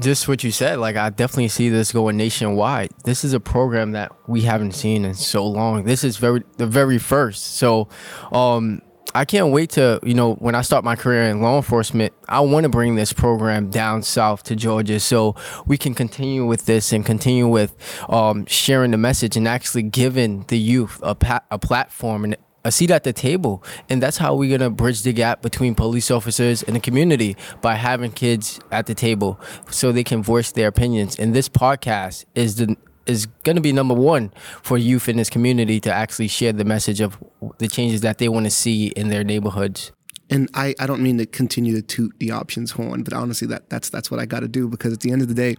Just 0.00 0.28
what 0.28 0.44
you 0.44 0.52
said, 0.52 0.78
like 0.78 0.94
I 0.96 1.10
definitely 1.10 1.48
see 1.48 1.68
this 1.70 1.90
going 1.90 2.16
nationwide. 2.16 2.90
This 3.04 3.24
is 3.24 3.32
a 3.32 3.40
program 3.40 3.92
that 3.92 4.12
we 4.28 4.42
haven't 4.42 4.72
seen 4.72 5.04
in 5.04 5.14
so 5.14 5.44
long. 5.44 5.84
This 5.84 6.04
is 6.04 6.18
very 6.18 6.44
the 6.56 6.68
very 6.68 6.98
first. 6.98 7.56
So, 7.56 7.88
um, 8.30 8.80
I 9.14 9.24
can't 9.24 9.52
wait 9.52 9.70
to, 9.70 9.98
you 10.02 10.14
know, 10.14 10.34
when 10.34 10.54
I 10.54 10.60
start 10.60 10.84
my 10.84 10.94
career 10.94 11.24
in 11.24 11.40
law 11.40 11.56
enforcement, 11.56 12.12
I 12.28 12.40
want 12.40 12.64
to 12.64 12.68
bring 12.68 12.94
this 12.94 13.12
program 13.12 13.70
down 13.70 14.02
south 14.02 14.42
to 14.44 14.54
Georgia 14.54 15.00
so 15.00 15.34
we 15.66 15.78
can 15.78 15.94
continue 15.94 16.44
with 16.46 16.66
this 16.66 16.92
and 16.92 17.04
continue 17.04 17.48
with 17.48 17.74
um, 18.08 18.44
sharing 18.46 18.90
the 18.90 18.98
message 18.98 19.36
and 19.36 19.48
actually 19.48 19.84
giving 19.84 20.44
the 20.48 20.58
youth 20.58 21.00
a, 21.02 21.14
pa- 21.14 21.40
a 21.50 21.58
platform 21.58 22.24
and 22.24 22.36
a 22.68 22.70
seat 22.70 22.90
at 22.90 23.02
the 23.02 23.12
table. 23.12 23.64
And 23.88 24.02
that's 24.02 24.18
how 24.18 24.34
we're 24.34 24.56
going 24.56 24.68
to 24.68 24.70
bridge 24.70 25.02
the 25.02 25.12
gap 25.12 25.42
between 25.42 25.74
police 25.74 26.10
officers 26.10 26.62
and 26.62 26.76
the 26.76 26.80
community 26.80 27.36
by 27.60 27.74
having 27.74 28.12
kids 28.12 28.60
at 28.70 28.86
the 28.86 28.94
table 28.94 29.40
so 29.70 29.90
they 29.90 30.04
can 30.04 30.22
voice 30.22 30.52
their 30.52 30.68
opinions. 30.68 31.18
And 31.18 31.34
this 31.34 31.48
podcast 31.48 32.24
is 32.34 32.56
the 32.56 32.76
is 33.06 33.24
going 33.42 33.56
to 33.56 33.62
be 33.62 33.72
number 33.72 33.94
one 33.94 34.30
for 34.62 34.76
youth 34.76 35.08
in 35.08 35.16
this 35.16 35.30
community 35.30 35.80
to 35.80 35.90
actually 35.90 36.28
share 36.28 36.52
the 36.52 36.64
message 36.64 37.00
of 37.00 37.16
the 37.56 37.66
changes 37.66 38.02
that 38.02 38.18
they 38.18 38.28
want 38.28 38.44
to 38.44 38.50
see 38.50 38.88
in 38.88 39.08
their 39.08 39.24
neighborhoods. 39.24 39.92
And 40.28 40.50
I, 40.52 40.74
I 40.78 40.86
don't 40.86 41.02
mean 41.02 41.16
to 41.16 41.24
continue 41.24 41.74
to 41.74 41.80
toot 41.80 42.12
the 42.18 42.32
options 42.32 42.72
horn, 42.72 43.02
but 43.02 43.14
honestly, 43.14 43.48
that 43.48 43.70
that's 43.70 43.88
that's 43.88 44.10
what 44.10 44.20
I 44.20 44.26
got 44.26 44.40
to 44.40 44.48
do 44.48 44.68
because 44.68 44.92
at 44.92 45.00
the 45.00 45.10
end 45.10 45.22
of 45.22 45.28
the 45.28 45.34
day, 45.34 45.56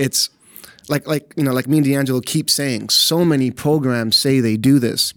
it's 0.00 0.30
like 0.90 1.06
like 1.06 1.32
you 1.36 1.44
know 1.44 1.52
like 1.52 1.68
me 1.68 1.78
and 1.78 1.86
D'Angelo 1.86 2.20
keep 2.20 2.50
saying 2.50 2.88
so 2.90 3.24
many 3.24 3.50
programs 3.50 4.16
say 4.16 4.40
they 4.40 4.56
do 4.56 4.78
this. 4.78 5.14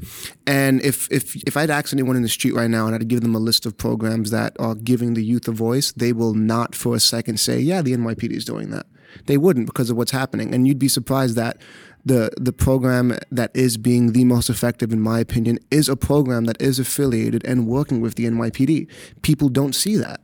And 0.48 0.82
if 0.82 1.12
if 1.12 1.36
if 1.48 1.58
I'd 1.58 1.72
ask 1.72 1.92
anyone 1.92 2.16
in 2.16 2.22
the 2.22 2.30
street 2.30 2.54
right 2.54 2.70
now 2.70 2.86
and 2.86 2.96
I'd 2.96 3.08
give 3.08 3.22
them 3.22 3.36
a 3.36 3.40
list 3.40 3.66
of 3.66 3.76
programs 3.76 4.32
that 4.32 4.56
are 4.60 4.76
giving 4.76 5.16
the 5.16 5.24
youth 5.24 5.48
a 5.48 5.52
voice 5.52 5.92
they 5.92 6.14
will 6.14 6.36
not 6.36 6.76
for 6.76 6.96
a 6.96 7.00
second 7.00 7.40
say 7.40 7.60
yeah 7.60 7.82
the 7.82 7.94
NYPD 7.94 8.32
is 8.32 8.46
doing 8.46 8.70
that. 8.70 8.86
They 9.26 9.38
wouldn't 9.38 9.66
because 9.66 9.90
of 9.90 9.98
what's 9.98 10.12
happening. 10.12 10.54
And 10.54 10.68
you'd 10.68 10.80
be 10.80 10.88
surprised 10.88 11.36
that 11.36 11.58
the 12.06 12.32
the 12.40 12.54
program 12.54 13.18
that 13.32 13.52
is 13.56 13.78
being 13.78 14.12
the 14.12 14.26
most 14.26 14.50
effective 14.50 14.94
in 14.94 15.02
my 15.02 15.20
opinion 15.20 15.58
is 15.72 15.90
a 15.90 15.96
program 15.96 16.46
that 16.46 16.62
is 16.62 16.78
affiliated 16.80 17.44
and 17.46 17.68
working 17.68 18.00
with 18.02 18.16
the 18.16 18.26
NYPD 18.26 18.88
people 19.24 19.50
don't 19.50 19.74
see 19.74 19.96
that. 19.98 20.22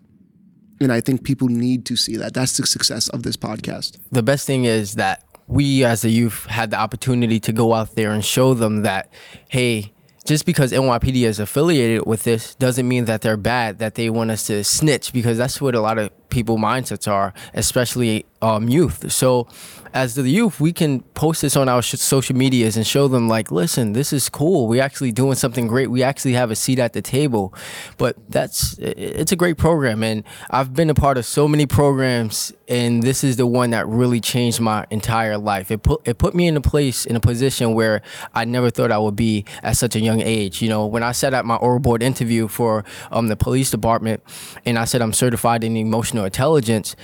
And 0.81 0.93
I 0.93 1.01
think 1.01 1.25
people 1.25 1.49
need 1.49 1.85
to 1.87 1.97
see 1.97 2.15
that. 2.15 2.33
That's 2.33 2.55
the 2.55 2.65
success 2.65 3.09
of 3.09 3.23
this 3.23 3.35
podcast. 3.35 3.97
The 4.11 4.23
best 4.23 4.47
thing 4.47 4.63
is 4.63 4.95
that 4.95 5.25
we 5.49 5.83
as 5.83 6.05
a 6.05 6.09
youth 6.09 6.45
had 6.45 6.69
the 6.69 6.77
opportunity 6.77 7.39
to 7.41 7.51
go 7.51 7.73
out 7.73 7.95
there 7.95 8.11
and 8.11 8.23
show 8.23 8.53
them 8.53 8.83
that, 8.83 9.11
hey, 9.49 9.91
just 10.23 10.45
because 10.45 10.71
NYPD 10.71 11.23
is 11.23 11.39
affiliated 11.39 12.05
with 12.05 12.23
this 12.23 12.53
doesn't 12.55 12.87
mean 12.87 13.05
that 13.05 13.21
they're 13.21 13.35
bad, 13.35 13.79
that 13.79 13.95
they 13.95 14.11
want 14.11 14.29
us 14.29 14.45
to 14.45 14.63
snitch, 14.63 15.11
because 15.11 15.39
that's 15.39 15.59
what 15.59 15.73
a 15.73 15.81
lot 15.81 15.97
of 15.97 16.11
people 16.29 16.57
mindsets 16.57 17.11
are, 17.11 17.33
especially 17.53 18.25
um, 18.41 18.69
youth. 18.69 19.11
So 19.11 19.47
as 19.93 20.15
the 20.15 20.21
youth, 20.29 20.59
we 20.59 20.71
can 20.71 21.01
post 21.13 21.41
this 21.41 21.55
on 21.55 21.67
our 21.67 21.81
sh- 21.81 21.95
social 21.95 22.35
medias 22.35 22.77
and 22.77 22.85
show 22.85 23.07
them 23.07 23.27
like, 23.27 23.51
listen, 23.51 23.93
this 23.93 24.13
is 24.13 24.29
cool. 24.29 24.67
We're 24.67 24.83
actually 24.83 25.11
doing 25.11 25.35
something 25.35 25.67
great. 25.67 25.89
We 25.89 26.03
actually 26.03 26.33
have 26.33 26.51
a 26.51 26.55
seat 26.55 26.79
at 26.79 26.93
the 26.93 27.01
table. 27.01 27.53
But 27.97 28.15
that's 28.29 28.77
it's 28.79 29.31
a 29.31 29.35
great 29.35 29.57
program, 29.57 30.03
and 30.03 30.23
I've 30.49 30.73
been 30.73 30.89
a 30.89 30.93
part 30.93 31.17
of 31.17 31.25
so 31.25 31.47
many 31.47 31.65
programs, 31.65 32.53
and 32.67 33.01
this 33.01 33.23
is 33.23 33.37
the 33.37 33.47
one 33.47 33.71
that 33.71 33.87
really 33.87 34.21
changed 34.21 34.59
my 34.59 34.85
entire 34.89 35.37
life. 35.37 35.71
It 35.71 35.83
put 35.83 36.07
it 36.07 36.17
put 36.17 36.35
me 36.35 36.47
in 36.47 36.55
a 36.55 36.61
place 36.61 37.05
in 37.05 37.15
a 37.15 37.19
position 37.19 37.73
where 37.73 38.01
I 38.33 38.45
never 38.45 38.69
thought 38.69 38.91
I 38.91 38.99
would 38.99 39.15
be 39.15 39.45
at 39.63 39.75
such 39.77 39.95
a 39.95 39.99
young 39.99 40.21
age. 40.21 40.61
You 40.61 40.69
know, 40.69 40.85
when 40.85 41.03
I 41.03 41.11
sat 41.13 41.33
at 41.33 41.45
my 41.45 41.55
oral 41.55 41.79
board 41.79 42.03
interview 42.03 42.47
for 42.47 42.85
um, 43.11 43.27
the 43.27 43.35
police 43.35 43.71
department, 43.71 44.21
and 44.65 44.77
I 44.77 44.85
said 44.85 45.01
I'm 45.01 45.13
certified 45.13 45.63
in 45.63 45.75
emotional 45.75 46.18
intelligence 46.25 46.95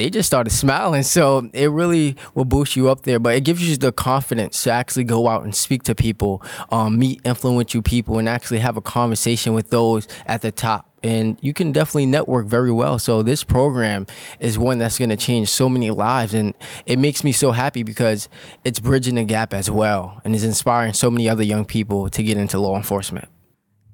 they 0.00 0.08
just 0.08 0.26
started 0.26 0.50
smiling. 0.50 1.02
So 1.02 1.50
it 1.52 1.70
really 1.70 2.16
will 2.34 2.46
boost 2.46 2.74
you 2.74 2.88
up 2.88 3.02
there, 3.02 3.18
but 3.18 3.34
it 3.34 3.44
gives 3.44 3.68
you 3.68 3.76
the 3.76 3.92
confidence 3.92 4.62
to 4.62 4.70
actually 4.70 5.04
go 5.04 5.28
out 5.28 5.44
and 5.44 5.54
speak 5.54 5.82
to 5.84 5.94
people, 5.94 6.42
um, 6.70 6.98
meet 6.98 7.20
influential 7.24 7.82
people, 7.82 8.18
and 8.18 8.26
actually 8.28 8.60
have 8.60 8.78
a 8.78 8.80
conversation 8.80 9.52
with 9.52 9.68
those 9.68 10.08
at 10.26 10.40
the 10.40 10.50
top. 10.50 10.86
And 11.02 11.38
you 11.42 11.52
can 11.52 11.72
definitely 11.72 12.06
network 12.06 12.46
very 12.46 12.72
well. 12.72 12.98
So 12.98 13.22
this 13.22 13.44
program 13.44 14.06
is 14.38 14.58
one 14.58 14.78
that's 14.78 14.98
going 14.98 15.10
to 15.10 15.16
change 15.16 15.48
so 15.48 15.68
many 15.68 15.90
lives, 15.90 16.32
and 16.32 16.54
it 16.86 16.98
makes 16.98 17.22
me 17.22 17.32
so 17.32 17.52
happy 17.52 17.82
because 17.82 18.28
it's 18.64 18.80
bridging 18.80 19.16
the 19.16 19.24
gap 19.24 19.52
as 19.52 19.70
well, 19.70 20.20
and 20.24 20.34
is 20.34 20.44
inspiring 20.44 20.94
so 20.94 21.10
many 21.10 21.28
other 21.28 21.42
young 21.42 21.66
people 21.66 22.08
to 22.10 22.22
get 22.22 22.38
into 22.38 22.58
law 22.58 22.76
enforcement. 22.76 23.28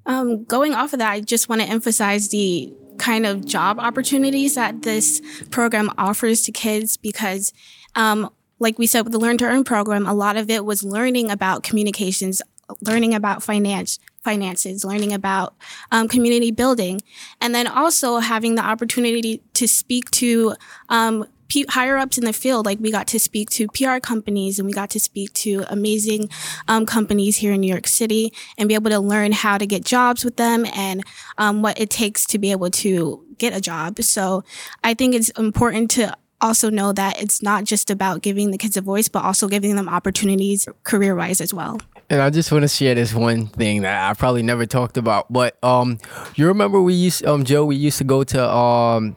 Um, 0.05 0.45
going 0.45 0.73
off 0.73 0.93
of 0.93 1.01
that, 1.01 1.11
I 1.11 1.21
just 1.21 1.49
want 1.49 1.63
to 1.63 1.69
emphasize 1.69 2.29
the 2.29 2.73
kind 2.99 3.27
of 3.27 3.45
job 3.45 3.79
opportunities 3.79 4.55
that 4.55 4.83
this 4.83 5.21
program 5.51 5.91
offers 5.99 6.43
to 6.43 6.53
kids 6.53 6.97
because 6.97 7.53
um, 7.95 8.31
like 8.59 8.79
we 8.79 8.87
said 8.87 9.03
with 9.03 9.13
the 9.13 9.19
learn 9.19 9.39
to 9.39 9.45
earn 9.45 9.65
program 9.65 10.07
a 10.07 10.15
lot 10.15 10.37
of 10.37 10.51
it 10.51 10.65
was 10.65 10.83
learning 10.83 11.31
about 11.31 11.63
communications 11.63 12.43
learning 12.83 13.15
about 13.15 13.43
finance 13.43 13.99
finances, 14.27 14.85
learning 14.85 15.13
about 15.13 15.55
um, 15.93 16.09
community 16.09 16.51
building, 16.51 17.01
and 17.41 17.55
then 17.55 17.69
also 17.69 18.19
having 18.19 18.57
the 18.57 18.63
opportunity 18.63 19.41
to 19.55 19.69
speak 19.69 20.11
to 20.11 20.53
um, 20.89 21.25
higher 21.69 21.97
ups 21.97 22.19
in 22.19 22.25
the 22.25 22.33
field. 22.33 22.67
Like 22.67 22.79
we 22.81 22.91
got 22.91 23.07
to 23.09 23.19
speak 23.19 23.51
to 23.51 23.69
PR 23.69 23.99
companies 23.99 24.59
and 24.59 24.67
we 24.67 24.73
got 24.73 24.91
to 24.91 25.01
speak 25.01 25.33
to 25.35 25.65
amazing 25.69 26.29
um, 26.69 26.87
companies 26.87 27.37
here 27.37 27.53
in 27.53 27.61
New 27.61 27.73
York 27.73 27.87
City 27.87 28.33
and 28.59 28.69
be 28.69 28.75
able 28.75 28.91
to 28.91 29.01
learn 29.01 29.33
how 29.33 29.59
to 29.59 29.67
get 29.67 29.85
jobs 29.85 30.25
with 30.25 30.37
them 30.37 30.67
and 30.75 31.03
um, 31.39 31.63
what 31.63 31.81
it 31.81 31.91
takes 31.91 32.27
to 32.27 32.39
be 32.39 32.51
able 32.51 32.71
to 32.71 33.25
get 33.39 33.55
a 33.55 33.61
job. 33.61 34.01
So 34.03 34.45
I 34.83 34.95
think 34.95 35.15
it's 35.15 35.31
important 35.31 35.91
to 35.93 36.17
also 36.41 36.71
know 36.71 36.93
that 36.93 37.21
it's 37.21 37.43
not 37.43 37.65
just 37.65 37.91
about 37.91 38.23
giving 38.23 38.51
the 38.51 38.59
kids 38.59 38.77
a 38.77 38.81
voice, 38.81 39.09
but 39.09 39.25
also 39.25 39.49
giving 39.49 39.77
them 39.77 39.89
opportunities 39.89 40.69
career 40.85 41.15
wise 41.15 41.41
as 41.41 41.53
well. 41.55 41.81
And 42.09 42.21
I 42.21 42.31
just 42.31 42.53
want 42.53 42.63
to 42.63 42.69
share 42.69 42.95
this 42.95 43.13
one 43.13 43.47
thing 43.47 43.83
that 43.83 44.09
I 44.09 44.15
probably 44.15 44.43
never 44.43 44.65
talked 44.65 44.97
about. 44.97 45.33
But 45.33 45.63
um, 45.65 45.99
you 46.37 46.47
remember 46.47 46.81
we 46.81 46.95
used 46.95 47.25
um 47.27 47.45
Joe, 47.45 47.65
we 47.65 47.77
used 47.77 47.99
to 47.99 48.05
go 48.05 48.23
to 48.25 48.49
um 48.49 49.17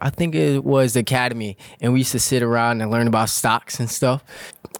I 0.00 0.10
think 0.10 0.34
it 0.34 0.64
was 0.64 0.94
the 0.94 1.00
academy, 1.00 1.56
and 1.80 1.92
we 1.92 2.00
used 2.00 2.12
to 2.12 2.20
sit 2.20 2.42
around 2.42 2.80
and 2.80 2.90
learn 2.90 3.06
about 3.06 3.28
stocks 3.28 3.80
and 3.80 3.90
stuff. 3.90 4.24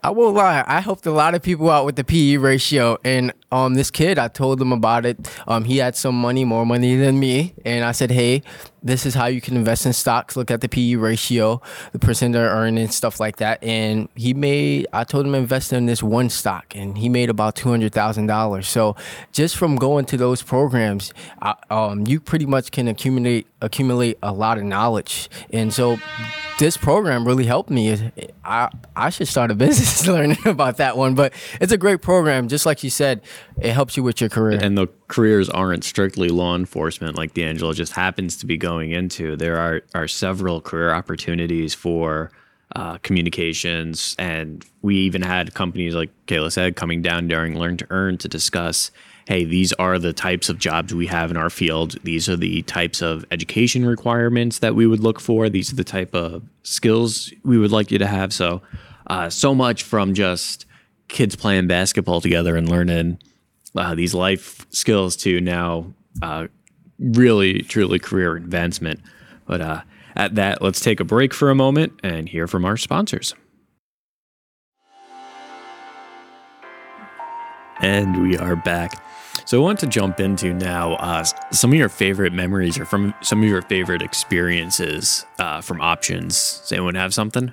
I 0.02 0.11
won't 0.11 0.37
lie, 0.37 0.64
I 0.67 0.81
helped 0.81 1.07
a 1.07 1.11
lot 1.11 1.35
of 1.35 1.43
people 1.43 1.71
out 1.71 1.85
with 1.85 1.97
the 1.97 2.05
PE 2.05 2.37
ratio, 2.37 2.99
and 3.05 3.33
um, 3.52 3.75
this 3.75 3.90
kid, 3.90 4.19
I 4.19 4.28
told 4.28 4.61
him 4.61 4.73
about 4.73 5.04
it. 5.04 5.28
Um, 5.49 5.64
he 5.64 5.78
had 5.78 5.97
some 5.97 6.14
money, 6.14 6.45
more 6.45 6.64
money 6.64 6.97
than 6.97 7.19
me, 7.19 7.54
and 7.64 7.85
I 7.85 7.92
said, 7.92 8.11
"Hey, 8.11 8.42
this 8.83 9.04
is 9.04 9.14
how 9.14 9.26
you 9.26 9.40
can 9.40 9.57
invest 9.57 9.87
in 9.87 9.92
stocks. 9.92 10.37
Look 10.37 10.50
at 10.50 10.61
the 10.61 10.69
PE 10.69 10.95
ratio, 10.95 11.61
the 11.92 11.99
percent 11.99 12.33
they're 12.33 12.50
earning, 12.50 12.88
stuff 12.88 13.19
like 13.19 13.37
that." 13.37 13.62
And 13.62 14.09
he 14.14 14.35
made. 14.35 14.87
I 14.92 15.02
told 15.02 15.26
him 15.26 15.35
invest 15.35 15.73
in 15.73 15.87
this 15.87 16.02
one 16.02 16.30
stock, 16.30 16.76
and 16.76 16.97
he 16.97 17.09
made 17.09 17.28
about 17.28 17.57
two 17.57 17.71
hundred 17.71 17.92
thousand 17.92 18.26
dollars. 18.26 18.69
So 18.69 18.95
just 19.33 19.57
from 19.57 19.76
going 19.76 20.04
to 20.07 20.16
those 20.16 20.42
programs, 20.42 21.12
I, 21.42 21.54
um, 21.71 22.07
you 22.07 22.21
pretty 22.21 22.47
much 22.47 22.71
can 22.71 22.87
accumulate 22.87 23.49
accumulate 23.61 24.16
a 24.23 24.33
lot 24.33 24.59
of 24.59 24.64
knowledge, 24.64 25.28
and 25.52 25.75
so 25.75 25.99
this 26.61 26.76
program 26.76 27.26
really 27.26 27.47
helped 27.47 27.71
me. 27.71 28.12
I 28.45 28.69
I 28.95 29.11
should 29.11 29.26
start 29.26 29.50
a 29.50 29.54
business 29.57 30.07
learning 30.07 30.47
about 30.47 30.76
that 30.76 30.97
one, 30.97 31.14
but 31.14 31.33
it's 31.61 31.73
a 31.73 31.78
great 31.78 32.02
program. 32.02 32.47
Just 32.49 32.66
like 32.66 32.85
you 32.85 32.90
said, 32.90 33.23
it 33.61 33.73
helps 33.73 33.97
you 33.97 34.02
with 34.02 34.20
your 34.20 34.30
career. 34.30 34.59
And 34.62 34.76
the 34.76 34.88
careers 35.09 35.49
aren't 35.49 35.85
strictly 35.85 36.28
law 36.28 36.56
enforcement, 36.56 37.16
like 37.16 37.35
D'Angelo 37.35 37.73
just 37.73 37.92
happens 37.92 38.37
to 38.38 38.47
be 38.47 38.56
going 38.56 38.92
into. 38.92 39.37
There 39.37 39.56
are 39.59 39.82
are 39.94 40.09
several 40.09 40.61
career 40.61 40.92
opportunities 40.92 41.75
for 41.75 42.30
uh, 42.76 42.99
communications, 42.99 44.14
and 44.18 44.64
we 44.82 44.97
even 44.97 45.23
had 45.23 45.54
companies 45.54 45.94
like 45.94 46.11
Kayla 46.26 46.52
said 46.52 46.76
coming 46.76 47.02
down 47.02 47.28
during 47.28 47.59
Learn 47.59 47.76
to 47.78 47.87
Earn 47.90 48.18
to 48.18 48.28
discuss 48.28 48.90
hey, 49.30 49.44
these 49.44 49.73
are 49.75 49.97
the 49.97 50.12
types 50.12 50.49
of 50.49 50.59
jobs 50.59 50.92
we 50.92 51.06
have 51.06 51.30
in 51.30 51.37
our 51.37 51.50
field. 51.50 51.92
These 52.02 52.28
are 52.28 52.37
the 52.37 52.62
types 52.62 53.00
of 53.00 53.25
education 53.30 53.87
requirements 53.87 54.59
that 54.59 54.75
we 54.75 54.88
would 54.88 54.99
look 54.99 55.20
for. 55.20 55.49
These 55.49 55.73
are 55.73 55.76
the 55.76 55.85
type 55.85 56.16
of 56.16 56.42
skills 56.64 57.32
we 57.44 57.56
would 57.56 57.70
like 57.70 57.92
you 57.92 57.99
to 57.99 58.09
have. 58.09 58.32
So, 58.32 58.61
uh, 59.06 59.30
so 59.30 59.54
much 59.54 59.85
from 59.85 60.14
just 60.14 60.66
kids 61.11 61.37
playing 61.37 61.67
basketball 61.67 62.21
together 62.21 62.57
and 62.57 62.69
learning 62.69 63.19
uh, 63.76 63.95
these 63.95 64.14
life 64.14 64.67
skills 64.71 65.17
to 65.17 65.40
now 65.40 65.93
uh, 66.23 66.47
really, 66.99 67.62
truly 67.62 67.99
career 67.99 68.37
advancement. 68.37 69.00
But 69.47 69.61
uh, 69.61 69.83
at 70.17 70.35
that, 70.37 70.62
let's 70.62 70.81
take 70.81 71.00
a 71.00 71.05
break 71.05 71.35
for 71.35 71.50
a 71.50 71.55
moment 71.55 71.99
and 72.02 72.29
hear 72.29 72.47
from 72.47 72.64
our 72.64 72.76
sponsors. 72.76 73.35
And 77.81 78.23
we 78.23 78.37
are 78.37 78.57
back. 78.57 79.02
So 79.47 79.59
I 79.59 79.64
want 79.64 79.79
to 79.81 79.87
jump 79.87 80.21
into 80.21 80.52
now 80.52 80.95
uh, 80.97 81.25
some 81.50 81.73
of 81.73 81.79
your 81.79 81.88
favorite 81.88 82.33
memories 82.33 82.79
or 82.79 82.85
from 82.85 83.14
some 83.23 83.43
of 83.43 83.49
your 83.49 83.62
favorite 83.62 84.02
experiences 84.02 85.25
uh, 85.38 85.61
from 85.61 85.81
options. 85.81 86.61
Does 86.61 86.73
anyone 86.73 86.95
have 86.95 87.14
something? 87.14 87.52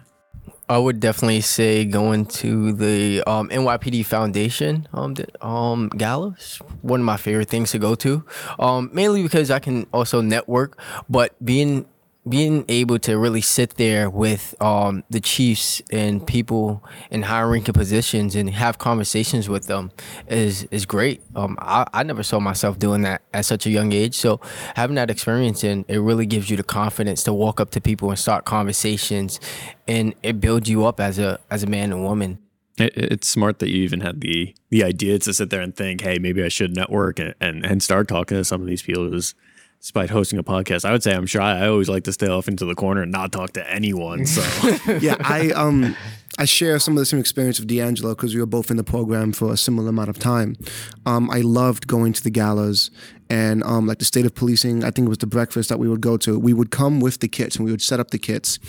I 0.70 0.78
would 0.78 1.00
definitely 1.00 1.42
say 1.42 1.86
going 1.86 2.26
to 2.26 2.74
the 2.74 3.24
um, 3.24 3.48
NYPD 3.50 4.06
Foundation 4.06 4.88
um, 4.94 5.16
um, 5.42 5.90
galas. 5.90 6.58
One 6.82 7.00
of 7.00 7.06
my 7.06 7.16
favorite 7.16 7.48
things 7.48 7.72
to 7.72 7.80
go 7.80 7.96
to, 7.96 8.26
um, 8.60 8.90
mainly 8.92 9.24
because 9.24 9.50
I 9.50 9.60
can 9.60 9.88
also 9.94 10.20
network. 10.20 10.78
But 11.10 11.34
being 11.44 11.86
being 12.30 12.66
able 12.68 13.00
to 13.00 13.18
really 13.18 13.42
sit 13.42 13.76
there 13.76 14.10
with 14.10 14.56
um, 14.62 15.04
the 15.10 15.20
chiefs 15.20 15.82
and 15.92 16.26
people 16.26 16.84
in 17.10 17.24
high 17.24 17.42
ranking 17.42 17.74
positions 17.74 18.36
and 18.36 18.50
have 18.50 18.78
conversations 18.78 19.48
with 19.48 19.68
them 19.68 19.92
is 20.28 20.68
is 20.72 20.86
great. 20.86 21.22
Um, 21.36 21.58
I, 21.62 21.86
I 21.94 22.04
never 22.04 22.24
saw 22.24 22.40
myself 22.40 22.80
doing 22.80 23.02
that 23.04 23.22
at 23.34 23.46
such 23.46 23.66
a 23.66 23.70
young 23.70 23.92
age. 23.92 24.16
So 24.16 24.40
having 24.76 24.96
that 24.96 25.10
experience 25.10 25.64
and 25.64 25.86
it 25.88 26.00
really 26.00 26.26
gives 26.26 26.50
you 26.50 26.58
the 26.58 26.64
confidence 26.64 27.24
to 27.24 27.34
walk 27.34 27.60
up 27.60 27.72
to 27.72 27.82
people 27.82 28.10
and 28.10 28.20
start 28.20 28.46
conversations, 28.46 29.40
and 29.88 30.14
it 30.24 30.42
builds 30.42 30.70
you 30.70 30.86
up 30.86 31.00
as 31.00 31.20
a 31.20 31.40
as 31.50 31.64
a 31.64 31.68
man 31.68 31.92
and 31.92 32.04
woman. 32.04 32.40
it's 32.80 33.28
smart 33.28 33.58
that 33.60 33.70
you 33.70 33.82
even 33.84 34.02
had 34.02 34.22
the 34.22 34.54
the 34.70 34.84
idea 34.84 35.18
to 35.20 35.34
sit 35.34 35.50
there 35.50 35.62
and 35.62 35.76
think, 35.76 36.02
hey, 36.02 36.20
maybe 36.20 36.44
I 36.44 36.50
should 36.50 36.76
network 36.76 37.20
and, 37.20 37.34
and, 37.40 37.66
and 37.66 37.82
start 37.82 38.08
talking 38.08 38.38
to 38.38 38.44
some 38.44 38.62
of 38.62 38.68
these 38.68 38.82
people. 38.82 39.08
It 39.08 39.16
despite 39.80 40.10
hosting 40.10 40.40
a 40.40 40.44
podcast. 40.44 40.86
I 40.86 40.92
would 40.92 41.04
say 41.04 41.14
I'm 41.14 41.26
shy. 41.26 41.60
I 41.60 41.68
always 41.68 41.90
like 41.90 42.04
to 42.06 42.14
stay 42.14 42.28
off 42.28 42.48
into 42.48 42.66
the 42.66 42.76
corner 42.76 43.04
and 43.04 43.12
not 43.12 43.32
talk 43.32 43.54
to 43.54 43.72
anyone. 43.72 44.26
So 44.26 44.42
yeah, 45.02 45.16
I 45.20 45.52
um 45.52 45.96
I 46.40 46.46
share 46.46 46.78
some 46.78 46.94
of 46.94 47.00
the 47.00 47.06
same 47.06 47.20
experience 47.20 47.58
of 47.58 47.66
D'Angelo 47.66 48.14
because 48.14 48.36
we 48.36 48.40
were 48.40 48.46
both 48.46 48.70
in 48.70 48.78
the 48.78 48.84
program 48.84 49.34
for 49.34 49.52
a 49.52 49.58
similar 49.58 49.90
amount 49.90 50.10
of 50.10 50.20
time. 50.20 50.56
Um, 51.06 51.32
I 51.32 51.42
loved 51.42 51.88
going 51.88 52.14
to 52.14 52.24
the 52.24 52.30
galas 52.30 52.92
and 53.28 53.64
um, 53.64 53.88
like 53.88 53.98
the 53.98 54.06
state 54.06 54.26
of 54.26 54.36
policing. 54.36 54.84
I 54.84 54.92
think 54.92 55.08
it 55.08 55.10
was 55.10 55.18
the 55.18 55.28
breakfast 55.28 55.70
that 55.70 55.80
we 55.80 55.90
would 55.90 56.02
go 56.02 56.16
to. 56.18 56.38
We 56.38 56.54
would 56.54 56.70
come 56.70 57.00
with 57.00 57.20
the 57.20 57.28
kits 57.28 57.56
and 57.56 57.66
we 57.66 57.72
would 57.72 57.82
set 57.82 58.00
up 58.00 58.12
the 58.12 58.20
kits. 58.20 58.60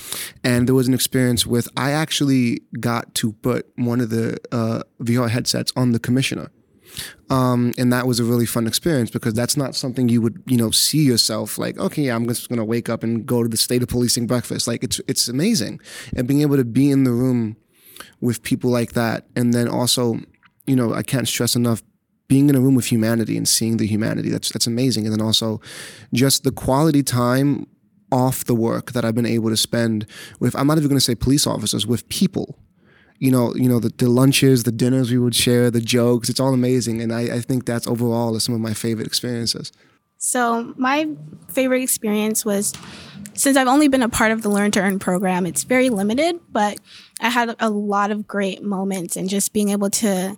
And 0.42 0.66
there 0.66 0.74
was 0.74 0.88
an 0.88 0.94
experience 0.94 1.46
with 1.46 1.68
I 1.76 1.90
actually 1.90 2.62
got 2.80 3.14
to 3.16 3.32
put 3.32 3.66
one 3.76 4.00
of 4.00 4.08
the 4.08 4.38
uh, 4.50 4.82
VR 5.02 5.28
headsets 5.28 5.70
on 5.76 5.92
the 5.92 5.98
commissioner. 5.98 6.50
Um, 7.30 7.72
and 7.76 7.92
that 7.92 8.06
was 8.06 8.20
a 8.20 8.24
really 8.24 8.46
fun 8.46 8.66
experience 8.66 9.10
because 9.10 9.34
that's 9.34 9.56
not 9.56 9.74
something 9.74 10.08
you 10.08 10.22
would, 10.22 10.42
you 10.46 10.56
know, 10.56 10.70
see 10.70 11.02
yourself 11.02 11.58
like, 11.58 11.78
okay, 11.78 12.02
yeah, 12.02 12.14
I'm 12.14 12.26
just 12.26 12.48
going 12.48 12.58
to 12.58 12.64
wake 12.64 12.88
up 12.88 13.02
and 13.02 13.26
go 13.26 13.42
to 13.42 13.48
the 13.48 13.56
state 13.56 13.82
of 13.82 13.88
policing 13.88 14.26
breakfast. 14.26 14.66
Like 14.66 14.82
it's, 14.82 15.00
it's 15.06 15.28
amazing. 15.28 15.80
And 16.16 16.26
being 16.26 16.42
able 16.42 16.56
to 16.56 16.64
be 16.64 16.90
in 16.90 17.04
the 17.04 17.12
room 17.12 17.56
with 18.20 18.42
people 18.42 18.70
like 18.70 18.92
that. 18.92 19.26
And 19.36 19.52
then 19.52 19.68
also, 19.68 20.20
you 20.66 20.76
know, 20.76 20.94
I 20.94 21.02
can't 21.02 21.28
stress 21.28 21.54
enough 21.54 21.82
being 22.28 22.48
in 22.48 22.54
a 22.54 22.60
room 22.60 22.74
with 22.74 22.86
humanity 22.86 23.36
and 23.36 23.48
seeing 23.48 23.78
the 23.78 23.86
humanity. 23.86 24.30
That's, 24.30 24.50
that's 24.50 24.66
amazing. 24.66 25.06
And 25.06 25.12
then 25.12 25.22
also 25.22 25.60
just 26.12 26.44
the 26.44 26.52
quality 26.52 27.02
time 27.02 27.66
off 28.10 28.44
the 28.44 28.54
work 28.54 28.92
that 28.92 29.04
I've 29.04 29.14
been 29.14 29.26
able 29.26 29.50
to 29.50 29.56
spend 29.56 30.06
with, 30.40 30.56
I'm 30.56 30.66
not 30.66 30.78
even 30.78 30.88
going 30.88 30.98
to 30.98 31.04
say 31.04 31.14
police 31.14 31.46
officers, 31.46 31.86
with 31.86 32.08
people 32.08 32.58
you 33.18 33.30
know, 33.30 33.54
you 33.54 33.68
know 33.68 33.80
the, 33.80 33.90
the 33.90 34.08
lunches, 34.08 34.64
the 34.64 34.72
dinners 34.72 35.10
we 35.10 35.18
would 35.18 35.34
share, 35.34 35.70
the 35.70 35.80
jokes. 35.80 36.28
It's 36.28 36.40
all 36.40 36.54
amazing, 36.54 37.00
and 37.00 37.12
I, 37.12 37.36
I 37.36 37.40
think 37.40 37.66
that's 37.66 37.86
overall 37.86 38.38
some 38.40 38.54
of 38.54 38.60
my 38.60 38.74
favorite 38.74 39.06
experiences. 39.06 39.72
So 40.18 40.74
my 40.76 41.08
favorite 41.48 41.82
experience 41.82 42.44
was 42.44 42.72
since 43.34 43.56
I've 43.56 43.68
only 43.68 43.86
been 43.86 44.02
a 44.02 44.08
part 44.08 44.32
of 44.32 44.42
the 44.42 44.48
Learn 44.48 44.72
to 44.72 44.80
Earn 44.80 44.98
program, 44.98 45.46
it's 45.46 45.62
very 45.62 45.90
limited, 45.90 46.40
but 46.50 46.78
I 47.20 47.30
had 47.30 47.54
a 47.60 47.70
lot 47.70 48.10
of 48.10 48.26
great 48.26 48.62
moments 48.62 49.16
and 49.16 49.28
just 49.28 49.52
being 49.52 49.68
able 49.68 49.90
to 49.90 50.36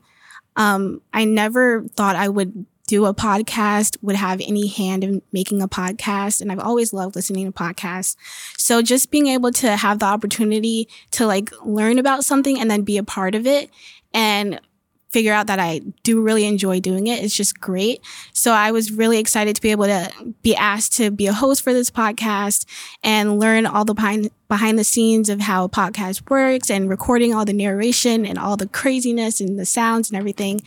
um, 0.57 1.01
I 1.13 1.25
never 1.25 1.85
thought 1.97 2.17
I 2.17 2.29
would 2.29 2.67
do 2.91 3.07
a 3.07 3.15
podcast, 3.15 3.97
would 4.03 4.17
have 4.17 4.41
any 4.41 4.67
hand 4.67 5.05
in 5.05 5.23
making 5.31 5.63
a 5.63 5.69
podcast. 5.69 6.41
And 6.41 6.51
I've 6.51 6.59
always 6.59 6.93
loved 6.93 7.15
listening 7.15 7.47
to 7.47 7.57
podcasts. 7.57 8.17
So 8.59 8.83
just 8.83 9.13
being 9.13 9.29
able 9.29 9.53
to 9.53 9.77
have 9.77 10.01
the 10.01 10.07
opportunity 10.07 10.89
to 11.13 11.25
like 11.25 11.51
learn 11.65 12.01
about 12.01 12.25
something 12.25 12.59
and 12.59 12.69
then 12.69 12.83
be 12.83 12.99
a 12.99 13.05
part 13.05 13.37
of 13.37 13.47
it 13.47 13.71
and 14.13 14.61
figure 15.11 15.33
out 15.33 15.49
that 15.49 15.59
I 15.59 15.81
do 16.03 16.23
really 16.23 16.45
enjoy 16.45 16.81
doing 16.81 17.09
it. 17.09 17.23
It's 17.23 17.35
just 17.35 17.61
great. 17.61 18.01
So 18.33 18.53
I 18.53 18.71
was 18.71 18.93
really 18.93 19.19
excited 19.19 19.57
to 19.57 19.63
be 19.63 19.73
able 19.73 19.87
to 19.87 20.35
be 20.43 20.55
asked 20.55 20.95
to 20.95 21.11
be 21.11 21.27
a 21.27 21.33
host 21.33 21.63
for 21.63 21.73
this 21.73 21.91
podcast 21.91 22.65
and 23.03 23.39
learn 23.39 23.67
all 23.67 23.85
the 23.85 23.95
behind, 23.95 24.31
behind 24.49 24.79
the 24.79 24.85
scenes 24.85 25.29
of 25.29 25.41
how 25.41 25.65
a 25.65 25.69
podcast 25.69 26.31
works 26.31 26.71
and 26.71 26.89
recording 26.89 27.35
all 27.35 27.45
the 27.45 27.53
narration 27.53 28.25
and 28.25 28.39
all 28.39 28.57
the 28.57 28.69
craziness 28.69 29.41
and 29.41 29.59
the 29.59 29.67
sounds 29.67 30.11
and 30.11 30.17
everything. 30.17 30.61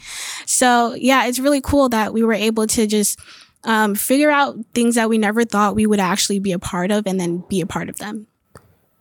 So 0.46 0.94
yeah, 0.94 1.26
it's 1.26 1.40
really 1.40 1.62
cool 1.62 1.90
that 1.90 2.14
we 2.14 2.24
were 2.24 2.34
able 2.34 2.68
to 2.68 2.86
just 2.86 3.20
um, 3.64 3.96
figure 3.96 4.30
out 4.30 4.58
things 4.74 4.96
that 4.96 5.10
we 5.10 5.18
never 5.18 5.46
thought 5.46 5.76
we 5.76 5.88
would 5.88 6.00
actually 6.00 6.40
be 6.40 6.52
a 6.52 6.60
part 6.60 6.92
of 6.92 7.08
and 7.08 7.20
then 7.20 7.46
be 7.48 7.62
a 7.62 7.66
part 7.66 7.88
of 7.88 7.98
them. 7.98 8.28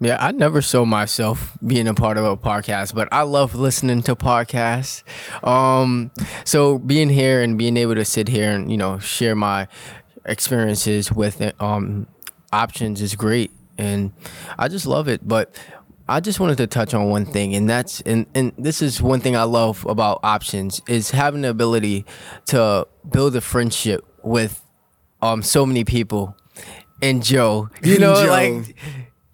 Yeah, 0.02 0.16
I 0.18 0.32
never 0.32 0.60
saw 0.62 0.84
myself 0.84 1.56
being 1.64 1.86
a 1.86 1.94
part 1.94 2.16
of 2.18 2.24
a 2.24 2.36
podcast, 2.36 2.92
but 2.92 3.08
I 3.12 3.22
love 3.22 3.54
listening 3.54 4.02
to 4.02 4.16
podcasts. 4.16 5.04
Um, 5.46 6.10
so 6.44 6.80
being 6.80 7.08
here 7.08 7.40
and 7.40 7.56
being 7.56 7.76
able 7.76 7.94
to 7.94 8.04
sit 8.04 8.26
here 8.26 8.50
and 8.50 8.68
you 8.68 8.76
know 8.76 8.98
share 8.98 9.36
my 9.36 9.68
experiences 10.24 11.12
with 11.12 11.40
um, 11.60 12.08
options 12.52 13.00
is 13.00 13.14
great, 13.14 13.52
and 13.78 14.12
I 14.58 14.66
just 14.66 14.86
love 14.86 15.06
it. 15.06 15.20
But 15.26 15.54
I 16.08 16.18
just 16.18 16.40
wanted 16.40 16.56
to 16.58 16.66
touch 16.66 16.94
on 16.94 17.08
one 17.08 17.24
thing, 17.24 17.54
and 17.54 17.70
that's 17.70 18.00
and 18.00 18.26
and 18.34 18.52
this 18.58 18.82
is 18.82 19.00
one 19.00 19.20
thing 19.20 19.36
I 19.36 19.44
love 19.44 19.86
about 19.86 20.18
options 20.24 20.82
is 20.88 21.12
having 21.12 21.42
the 21.42 21.50
ability 21.50 22.06
to 22.46 22.88
build 23.08 23.36
a 23.36 23.40
friendship 23.40 24.04
with 24.24 24.64
um 25.22 25.44
so 25.44 25.64
many 25.64 25.84
people. 25.84 26.36
And 27.00 27.22
Joe, 27.22 27.68
you 27.84 27.98
know, 28.00 28.14
Joe. 28.14 28.30
like 28.30 28.76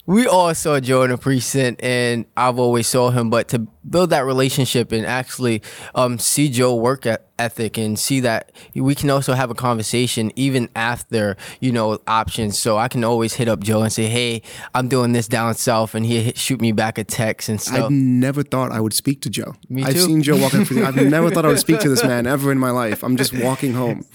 we 0.09 0.27
all 0.27 0.55
saw 0.55 0.81
Joe 0.81 1.03
in 1.03 1.11
the 1.11 1.19
precinct, 1.19 1.83
and 1.83 2.25
I've 2.35 2.59
always 2.59 2.87
saw 2.87 3.11
him. 3.11 3.29
But 3.29 3.49
to 3.49 3.59
build 3.59 4.09
that 4.09 4.25
relationship 4.25 4.91
and 4.91 5.05
actually 5.05 5.61
um, 5.95 6.19
see 6.19 6.49
Joe 6.49 6.75
work 6.75 7.07
ethic 7.39 7.77
and 7.77 7.99
see 7.99 8.21
that 8.21 8.51
we 8.75 8.95
can 8.95 9.11
also 9.11 9.35
have 9.35 9.51
a 9.51 9.55
conversation 9.55 10.33
even 10.35 10.71
after 10.75 11.37
you 11.61 11.73
know 11.73 11.99
options. 12.07 12.59
So 12.59 12.79
I 12.79 12.89
can 12.89 13.05
always 13.05 13.35
hit 13.35 13.49
up 13.49 13.61
Joe 13.61 13.83
and 13.83 13.93
say, 13.93 14.07
"Hey, 14.07 14.41
I'm 14.75 14.89
doing 14.89 15.13
this 15.13 15.29
down 15.29 15.55
south," 15.57 15.95
and 15.95 16.07
he 16.07 16.33
shoot 16.35 16.59
me 16.59 16.73
back 16.73 16.97
a 16.97 17.05
text 17.05 17.51
and 17.51 17.61
stuff. 17.61 17.75
I 17.75 17.79
stuff. 17.81 17.91
never 17.91 18.43
thought 18.43 18.73
I 18.73 18.81
would 18.81 18.95
speak 18.95 19.21
to 19.23 19.31
Joe. 19.31 19.57
Me 19.69 19.83
too. 19.83 19.89
I've 19.89 20.01
seen 20.01 20.23
Joe 20.23 20.39
walking 20.39 20.65
through. 20.65 20.87
I've 20.87 20.97
never 20.97 21.31
thought 21.31 21.45
I 21.45 21.49
would 21.49 21.61
speak 21.61 21.81
to 21.81 21.91
this 21.91 22.03
man 22.03 22.27
ever 22.27 22.51
in 22.51 22.59
my 22.59 22.71
life. 22.71 23.03
I'm 23.03 23.19
just 23.19 23.39
walking 23.39 23.75
home, 23.75 24.07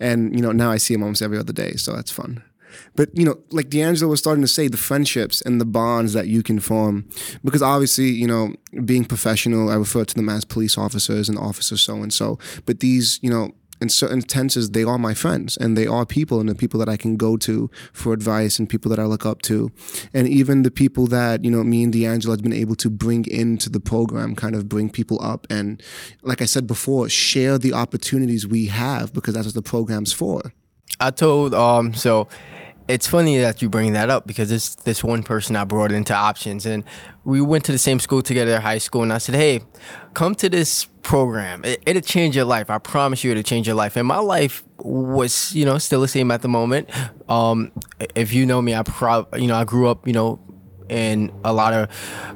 and 0.00 0.34
you 0.34 0.40
know 0.40 0.52
now 0.52 0.70
I 0.70 0.78
see 0.78 0.94
him 0.94 1.02
almost 1.02 1.20
every 1.20 1.36
other 1.36 1.52
day, 1.52 1.72
so 1.72 1.94
that's 1.94 2.10
fun. 2.10 2.42
But 2.94 3.10
you 3.16 3.24
know, 3.24 3.38
like 3.50 3.70
D'Angelo 3.70 4.10
was 4.10 4.20
starting 4.20 4.42
to 4.42 4.48
say, 4.48 4.68
the 4.68 4.76
friendships 4.76 5.40
and 5.40 5.60
the 5.60 5.64
bonds 5.64 6.12
that 6.12 6.28
you 6.28 6.42
can 6.42 6.60
form, 6.60 7.08
because 7.44 7.62
obviously, 7.62 8.08
you 8.10 8.26
know, 8.26 8.54
being 8.84 9.04
professional, 9.04 9.70
I 9.70 9.74
refer 9.74 10.04
to 10.04 10.14
them 10.14 10.28
as 10.28 10.44
police 10.44 10.78
officers 10.78 11.28
and 11.28 11.38
officers 11.38 11.82
so 11.82 11.96
and 12.02 12.12
so. 12.12 12.38
But 12.66 12.80
these, 12.80 13.18
you 13.22 13.30
know, 13.30 13.52
in 13.82 13.88
certain 13.88 14.22
tenses, 14.22 14.70
they 14.70 14.84
are 14.84 14.96
my 14.96 15.12
friends 15.12 15.56
and 15.56 15.76
they 15.76 15.88
are 15.88 16.06
people 16.06 16.38
and 16.38 16.48
the 16.48 16.54
people 16.54 16.78
that 16.78 16.88
I 16.88 16.96
can 16.96 17.16
go 17.16 17.36
to 17.38 17.68
for 17.92 18.12
advice 18.12 18.60
and 18.60 18.68
people 18.68 18.88
that 18.90 19.00
I 19.00 19.04
look 19.04 19.26
up 19.26 19.42
to. 19.42 19.72
And 20.14 20.28
even 20.28 20.62
the 20.62 20.70
people 20.70 21.08
that, 21.08 21.44
you 21.44 21.50
know, 21.50 21.64
me 21.64 21.82
and 21.82 21.92
D'Angelo 21.92 22.32
has 22.32 22.40
been 22.40 22.52
able 22.52 22.76
to 22.76 22.88
bring 22.88 23.26
into 23.26 23.68
the 23.68 23.80
program, 23.80 24.36
kind 24.36 24.54
of 24.54 24.68
bring 24.68 24.88
people 24.88 25.20
up 25.20 25.48
and, 25.50 25.82
like 26.22 26.40
I 26.40 26.44
said 26.44 26.68
before, 26.68 27.08
share 27.08 27.58
the 27.58 27.72
opportunities 27.72 28.46
we 28.46 28.66
have 28.66 29.12
because 29.12 29.34
that's 29.34 29.46
what 29.46 29.54
the 29.54 29.62
program's 29.62 30.12
for. 30.12 30.52
I 31.00 31.10
told 31.10 31.52
um 31.52 31.94
so 31.94 32.28
it's 32.88 33.06
funny 33.06 33.38
that 33.38 33.62
you 33.62 33.68
bring 33.68 33.92
that 33.92 34.10
up 34.10 34.26
because 34.26 34.50
it's 34.50 34.74
this 34.76 35.02
one 35.04 35.22
person 35.22 35.56
I 35.56 35.64
brought 35.64 35.92
into 35.92 36.14
options 36.14 36.66
and 36.66 36.84
we 37.24 37.40
went 37.40 37.64
to 37.66 37.72
the 37.72 37.78
same 37.78 38.00
school 38.00 38.22
together, 38.22 38.60
high 38.60 38.78
school, 38.78 39.02
and 39.02 39.12
I 39.12 39.18
said, 39.18 39.34
Hey, 39.34 39.60
come 40.14 40.34
to 40.36 40.48
this 40.48 40.84
program. 41.02 41.64
It, 41.64 41.82
it'll 41.86 42.02
change 42.02 42.36
your 42.36 42.44
life. 42.44 42.70
I 42.70 42.78
promise 42.78 43.24
you 43.24 43.30
it'll 43.30 43.42
change 43.42 43.66
your 43.66 43.76
life. 43.76 43.96
And 43.96 44.06
my 44.06 44.18
life 44.18 44.64
was, 44.78 45.54
you 45.54 45.64
know, 45.64 45.78
still 45.78 46.00
the 46.00 46.08
same 46.08 46.30
at 46.30 46.42
the 46.42 46.48
moment. 46.48 46.88
Um 47.28 47.72
if 48.14 48.32
you 48.32 48.46
know 48.46 48.60
me, 48.60 48.74
I 48.74 48.82
prob 48.82 49.34
you 49.36 49.46
know, 49.46 49.56
I 49.56 49.64
grew 49.64 49.88
up, 49.88 50.06
you 50.06 50.12
know, 50.12 50.40
in 50.88 51.32
a 51.44 51.52
lot 51.52 51.72
of 51.72 51.88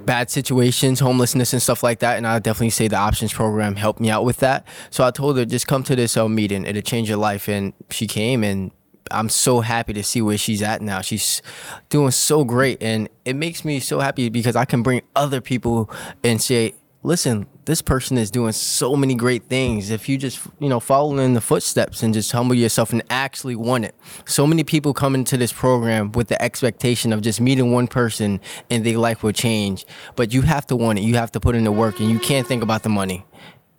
bad 0.06 0.30
situations, 0.30 1.00
homelessness 1.00 1.52
and 1.52 1.60
stuff 1.60 1.82
like 1.82 1.98
that. 2.00 2.16
And 2.16 2.26
I 2.26 2.38
definitely 2.38 2.70
say 2.70 2.88
the 2.88 2.96
options 2.96 3.32
program 3.32 3.76
helped 3.76 4.00
me 4.00 4.10
out 4.10 4.24
with 4.24 4.38
that. 4.38 4.66
So 4.90 5.04
I 5.04 5.10
told 5.10 5.36
her, 5.36 5.44
just 5.44 5.66
come 5.66 5.82
to 5.84 5.94
this 5.94 6.16
uh, 6.16 6.28
meeting. 6.28 6.64
It'll 6.64 6.80
change 6.82 7.08
your 7.08 7.18
life. 7.18 7.48
And 7.48 7.74
she 7.90 8.06
came 8.06 8.42
and 8.42 8.70
I'm 9.10 9.28
so 9.28 9.60
happy 9.60 9.92
to 9.94 10.02
see 10.02 10.22
where 10.22 10.38
she's 10.38 10.62
at 10.62 10.82
now. 10.82 11.00
She's 11.00 11.42
doing 11.88 12.10
so 12.10 12.44
great. 12.44 12.82
And 12.82 13.08
it 13.24 13.36
makes 13.36 13.64
me 13.64 13.80
so 13.80 14.00
happy 14.00 14.28
because 14.28 14.56
I 14.56 14.64
can 14.64 14.82
bring 14.82 15.02
other 15.14 15.40
people 15.40 15.90
and 16.22 16.40
say, 16.40 16.74
listen, 17.02 17.46
this 17.66 17.82
person 17.82 18.18
is 18.18 18.32
doing 18.32 18.52
so 18.52 18.96
many 18.96 19.14
great 19.14 19.44
things. 19.44 19.90
If 19.90 20.08
you 20.08 20.18
just, 20.18 20.40
you 20.58 20.68
know, 20.68 20.80
follow 20.80 21.16
in 21.18 21.34
the 21.34 21.40
footsteps 21.40 22.02
and 22.02 22.12
just 22.12 22.32
humble 22.32 22.56
yourself 22.56 22.92
and 22.92 23.02
actually 23.10 23.54
want 23.54 23.84
it. 23.84 23.94
So 24.24 24.46
many 24.46 24.64
people 24.64 24.92
come 24.92 25.14
into 25.14 25.36
this 25.36 25.52
program 25.52 26.10
with 26.12 26.28
the 26.28 26.40
expectation 26.42 27.12
of 27.12 27.22
just 27.22 27.40
meeting 27.40 27.70
one 27.70 27.86
person 27.86 28.40
and 28.70 28.84
their 28.84 28.98
life 28.98 29.22
will 29.22 29.32
change. 29.32 29.86
But 30.16 30.32
you 30.32 30.42
have 30.42 30.66
to 30.66 30.76
want 30.76 30.98
it. 30.98 31.02
You 31.02 31.14
have 31.14 31.30
to 31.32 31.40
put 31.40 31.54
in 31.54 31.64
the 31.64 31.72
work 31.72 32.00
and 32.00 32.10
you 32.10 32.18
can't 32.18 32.46
think 32.46 32.62
about 32.62 32.82
the 32.82 32.88
money. 32.88 33.24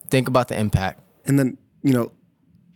Think 0.09 0.29
about 0.29 0.47
the 0.47 0.57
impact. 0.57 1.01
And 1.25 1.37
then, 1.37 1.57
you 1.83 1.91
know, 1.93 2.13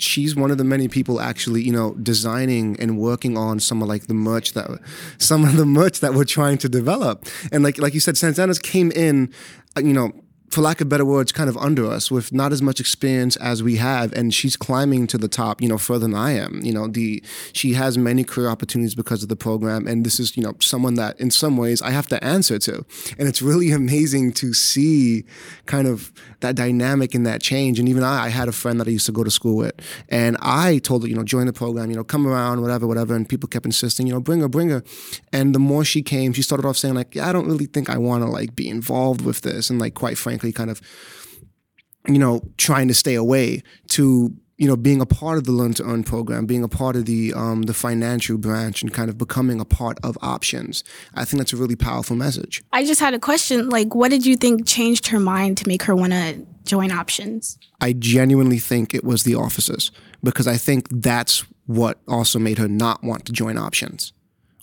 she's 0.01 0.35
one 0.35 0.51
of 0.51 0.57
the 0.57 0.63
many 0.63 0.87
people 0.87 1.19
actually, 1.19 1.63
you 1.63 1.71
know, 1.71 1.93
designing 1.95 2.79
and 2.79 2.97
working 2.97 3.37
on 3.37 3.59
some 3.59 3.81
of 3.81 3.87
like 3.87 4.07
the 4.07 4.13
merch 4.13 4.53
that 4.53 4.79
some 5.17 5.43
of 5.43 5.57
the 5.57 5.65
merch 5.65 5.99
that 5.99 6.13
we're 6.13 6.23
trying 6.23 6.57
to 6.59 6.69
develop. 6.69 7.25
And 7.51 7.63
like 7.63 7.77
like 7.77 7.93
you 7.93 7.99
said, 7.99 8.17
Santana's 8.17 8.59
came 8.59 8.91
in, 8.91 9.33
uh, 9.77 9.81
you 9.81 9.93
know, 9.93 10.11
for 10.51 10.61
lack 10.61 10.81
of 10.81 10.89
better 10.89 11.05
words, 11.05 11.31
kind 11.31 11.49
of 11.49 11.55
under 11.57 11.85
us 11.85 12.11
with 12.11 12.33
not 12.33 12.51
as 12.51 12.61
much 12.61 12.81
experience 12.81 13.37
as 13.37 13.63
we 13.63 13.77
have, 13.77 14.11
and 14.11 14.33
she's 14.33 14.57
climbing 14.57 15.07
to 15.07 15.17
the 15.17 15.29
top, 15.29 15.61
you 15.61 15.67
know, 15.69 15.77
further 15.77 16.01
than 16.01 16.13
I 16.13 16.31
am. 16.31 16.59
You 16.61 16.73
know, 16.73 16.87
the 16.87 17.23
she 17.53 17.73
has 17.73 17.97
many 17.97 18.25
career 18.25 18.49
opportunities 18.49 18.93
because 18.93 19.23
of 19.23 19.29
the 19.29 19.37
program, 19.37 19.87
and 19.87 20.05
this 20.05 20.19
is, 20.19 20.35
you 20.35 20.43
know, 20.43 20.53
someone 20.59 20.95
that 20.95 21.19
in 21.19 21.31
some 21.31 21.55
ways 21.55 21.81
I 21.81 21.91
have 21.91 22.07
to 22.09 22.21
answer 22.23 22.59
to, 22.59 22.85
and 23.17 23.29
it's 23.29 23.41
really 23.41 23.71
amazing 23.81 24.33
to 24.33 24.53
see 24.53 25.23
kind 25.65 25.87
of 25.87 26.11
that 26.41 26.55
dynamic 26.55 27.15
and 27.15 27.25
that 27.25 27.41
change. 27.41 27.79
And 27.79 27.87
even 27.87 28.03
I, 28.03 28.25
I 28.25 28.29
had 28.29 28.47
a 28.47 28.51
friend 28.51 28.79
that 28.79 28.87
I 28.87 28.91
used 28.91 29.05
to 29.05 29.11
go 29.11 29.23
to 29.23 29.31
school 29.31 29.57
with, 29.57 29.73
and 30.09 30.37
I 30.41 30.79
told 30.79 31.03
her, 31.03 31.07
you 31.07 31.15
know, 31.15 31.23
join 31.23 31.45
the 31.45 31.53
program, 31.53 31.89
you 31.89 31.95
know, 31.95 32.03
come 32.03 32.27
around, 32.27 32.61
whatever, 32.61 32.87
whatever, 32.87 33.15
and 33.15 33.27
people 33.27 33.47
kept 33.47 33.65
insisting, 33.65 34.07
you 34.07 34.13
know, 34.13 34.19
bring 34.19 34.41
her, 34.41 34.47
bring 34.47 34.69
her, 34.69 34.83
and 35.31 35.55
the 35.55 35.59
more 35.59 35.85
she 35.85 36.01
came, 36.01 36.33
she 36.33 36.41
started 36.41 36.67
off 36.67 36.77
saying 36.77 36.93
like, 36.93 37.15
yeah, 37.15 37.29
I 37.29 37.31
don't 37.31 37.47
really 37.47 37.65
think 37.65 37.89
I 37.89 37.97
want 37.97 38.23
to 38.23 38.29
like 38.29 38.55
be 38.55 38.67
involved 38.67 39.21
with 39.21 39.41
this, 39.41 39.69
and 39.69 39.79
like 39.79 39.93
quite 39.93 40.17
frankly, 40.17 40.51
kind 40.51 40.69
of, 40.69 40.81
you 42.07 42.19
know, 42.19 42.41
trying 42.57 42.87
to 42.87 42.93
stay 42.93 43.15
away 43.15 43.63
to 43.89 44.35
you 44.61 44.67
know 44.67 44.77
being 44.77 45.01
a 45.01 45.05
part 45.05 45.37
of 45.37 45.43
the 45.45 45.51
learn 45.51 45.73
to 45.73 45.83
earn 45.83 46.03
program 46.03 46.45
being 46.45 46.63
a 46.63 46.73
part 46.81 46.95
of 46.95 47.05
the 47.05 47.33
um, 47.33 47.63
the 47.63 47.73
financial 47.73 48.37
branch 48.37 48.81
and 48.81 48.93
kind 48.93 49.09
of 49.09 49.17
becoming 49.17 49.59
a 49.59 49.65
part 49.65 49.97
of 50.03 50.17
options 50.21 50.83
i 51.15 51.25
think 51.25 51.39
that's 51.39 51.53
a 51.53 51.57
really 51.57 51.75
powerful 51.75 52.15
message 52.15 52.61
I 52.73 52.85
just 52.85 52.99
had 52.99 53.13
a 53.13 53.19
question. 53.19 53.69
Like, 53.69 53.93
what 53.93 54.09
did 54.09 54.25
you 54.25 54.35
think 54.35 54.65
changed 54.65 55.07
her 55.07 55.19
mind 55.19 55.57
to 55.57 55.67
make 55.67 55.83
her 55.83 55.95
want 55.95 56.13
to 56.13 56.45
join 56.63 56.91
options? 56.91 57.57
I 57.79 57.93
genuinely 57.93 58.59
think 58.59 58.93
it 58.93 59.03
was 59.03 59.23
the 59.23 59.35
offices 59.35 59.91
because 60.23 60.47
I 60.47 60.57
think 60.57 60.87
that's 60.89 61.45
what 61.65 61.99
also 62.07 62.39
made 62.39 62.57
her 62.57 62.67
not 62.67 63.03
want 63.03 63.25
to 63.25 63.31
join 63.31 63.57
options 63.57 64.13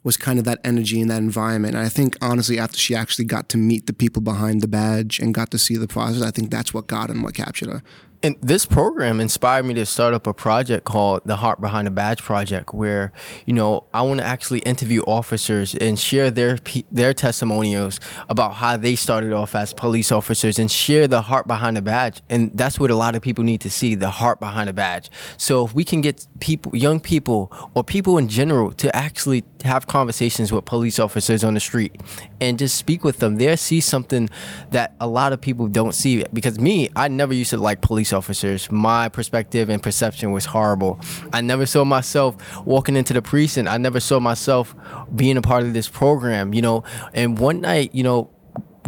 was 0.05 0.17
kind 0.17 0.39
of 0.39 0.45
that 0.47 0.61
energy 0.65 1.01
and 1.01 1.11
that 1.11 1.19
environment. 1.19 1.75
And 1.75 1.85
I 1.85 1.89
think 1.89 2.17
honestly, 2.23 2.59
after 2.59 2.79
she 2.79 2.95
actually 2.95 3.25
got 3.27 3.49
to 3.51 3.59
meet 3.59 3.87
the 3.87 3.93
people 3.93 4.23
behind 4.23 4.63
the 4.63 4.69
badge 4.69 5.19
and 5.19 5.35
got 5.35 5.51
to 5.51 5.59
see 5.59 5.77
the 5.77 5.89
process, 5.89 6.23
I 6.23 6.31
think 6.31 6.51
that's 6.51 6.73
what 6.73 6.87
got 6.87 7.11
and 7.11 7.23
what 7.23 7.35
captured 7.35 7.69
her. 7.69 7.83
And 8.21 8.37
this 8.41 8.67
program 8.67 9.21
inspired 9.21 9.65
me 9.65 9.75
to 9.75 9.87
start 9.87 10.13
up 10.13 10.27
a 10.27 10.35
project 10.35 10.85
called 10.85 11.23
the 11.25 11.37
Heart 11.37 11.61
Behind 11.61 11.87
the 11.87 11.93
Badge 11.93 12.21
Project, 12.21 12.75
where 12.75 13.13
you 13.47 13.53
know 13.53 13.85
I 13.95 14.03
want 14.03 14.19
to 14.19 14.27
actually 14.27 14.59
interview 14.61 15.03
officers 15.03 15.73
and 15.77 15.97
share 15.97 16.29
their 16.29 16.59
their 16.91 17.15
testimonials 17.15 18.01
about 18.29 18.55
how 18.55 18.77
they 18.77 18.97
started 18.97 19.33
off 19.33 19.55
as 19.55 19.73
police 19.73 20.11
officers 20.11 20.59
and 20.59 20.69
share 20.69 21.07
the 21.07 21.23
heart 21.23 21.47
behind 21.47 21.77
the 21.77 21.83
badge. 21.83 22.21
And 22.29 22.51
that's 22.55 22.81
what 22.81 22.91
a 22.91 22.97
lot 22.97 23.15
of 23.15 23.23
people 23.23 23.45
need 23.45 23.61
to 23.61 23.71
see: 23.71 23.95
the 23.95 24.11
heart 24.11 24.41
behind 24.41 24.69
the 24.69 24.73
badge. 24.73 25.11
So 25.37 25.65
if 25.67 25.73
we 25.73 25.85
can 25.85 26.01
get 26.01 26.27
people, 26.41 26.75
young 26.75 26.99
people, 26.99 27.53
or 27.75 27.85
people 27.85 28.19
in 28.19 28.27
general, 28.27 28.73
to 28.73 28.95
actually 28.97 29.45
have 29.65 29.87
conversations 29.87 30.51
with 30.51 30.65
police 30.65 30.99
officers 30.99 31.45
on 31.45 31.55
the 31.55 31.61
street 31.61 31.95
and 32.41 32.59
just 32.59 32.77
speak 32.77 33.05
with 33.05 33.19
them, 33.19 33.37
they'll 33.37 33.57
see 33.57 33.81
something 33.81 34.29
that 34.71 34.97
a 34.99 35.07
lot 35.07 35.33
of 35.33 35.41
people 35.41 35.69
don't 35.69 35.95
see. 35.95 36.25
Because 36.33 36.59
me, 36.59 36.91
I 36.97 37.07
never 37.07 37.33
used 37.33 37.51
to 37.51 37.59
like 37.59 37.81
police 37.81 38.08
officers. 38.13 38.71
My 38.71 39.09
perspective 39.09 39.69
and 39.69 39.83
perception 39.83 40.33
was 40.33 40.47
horrible. 40.47 41.01
I 41.33 41.41
never 41.41 41.67
saw 41.67 41.85
myself 41.85 42.37
walking 42.67 42.97
into 42.97 43.13
the 43.13 43.23
precinct. 43.23 43.69
I 43.69 43.79
never 43.79 44.01
saw 44.01 44.21
myself 44.21 44.75
being 45.15 45.37
a 45.37 45.43
part 45.43 45.63
of 45.65 45.73
this 45.73 45.89
program, 45.89 46.55
you 46.55 46.63
know. 46.63 46.85
And 47.15 47.39
one 47.39 47.61
night, 47.61 47.95
you 47.95 48.03
know, 48.03 48.31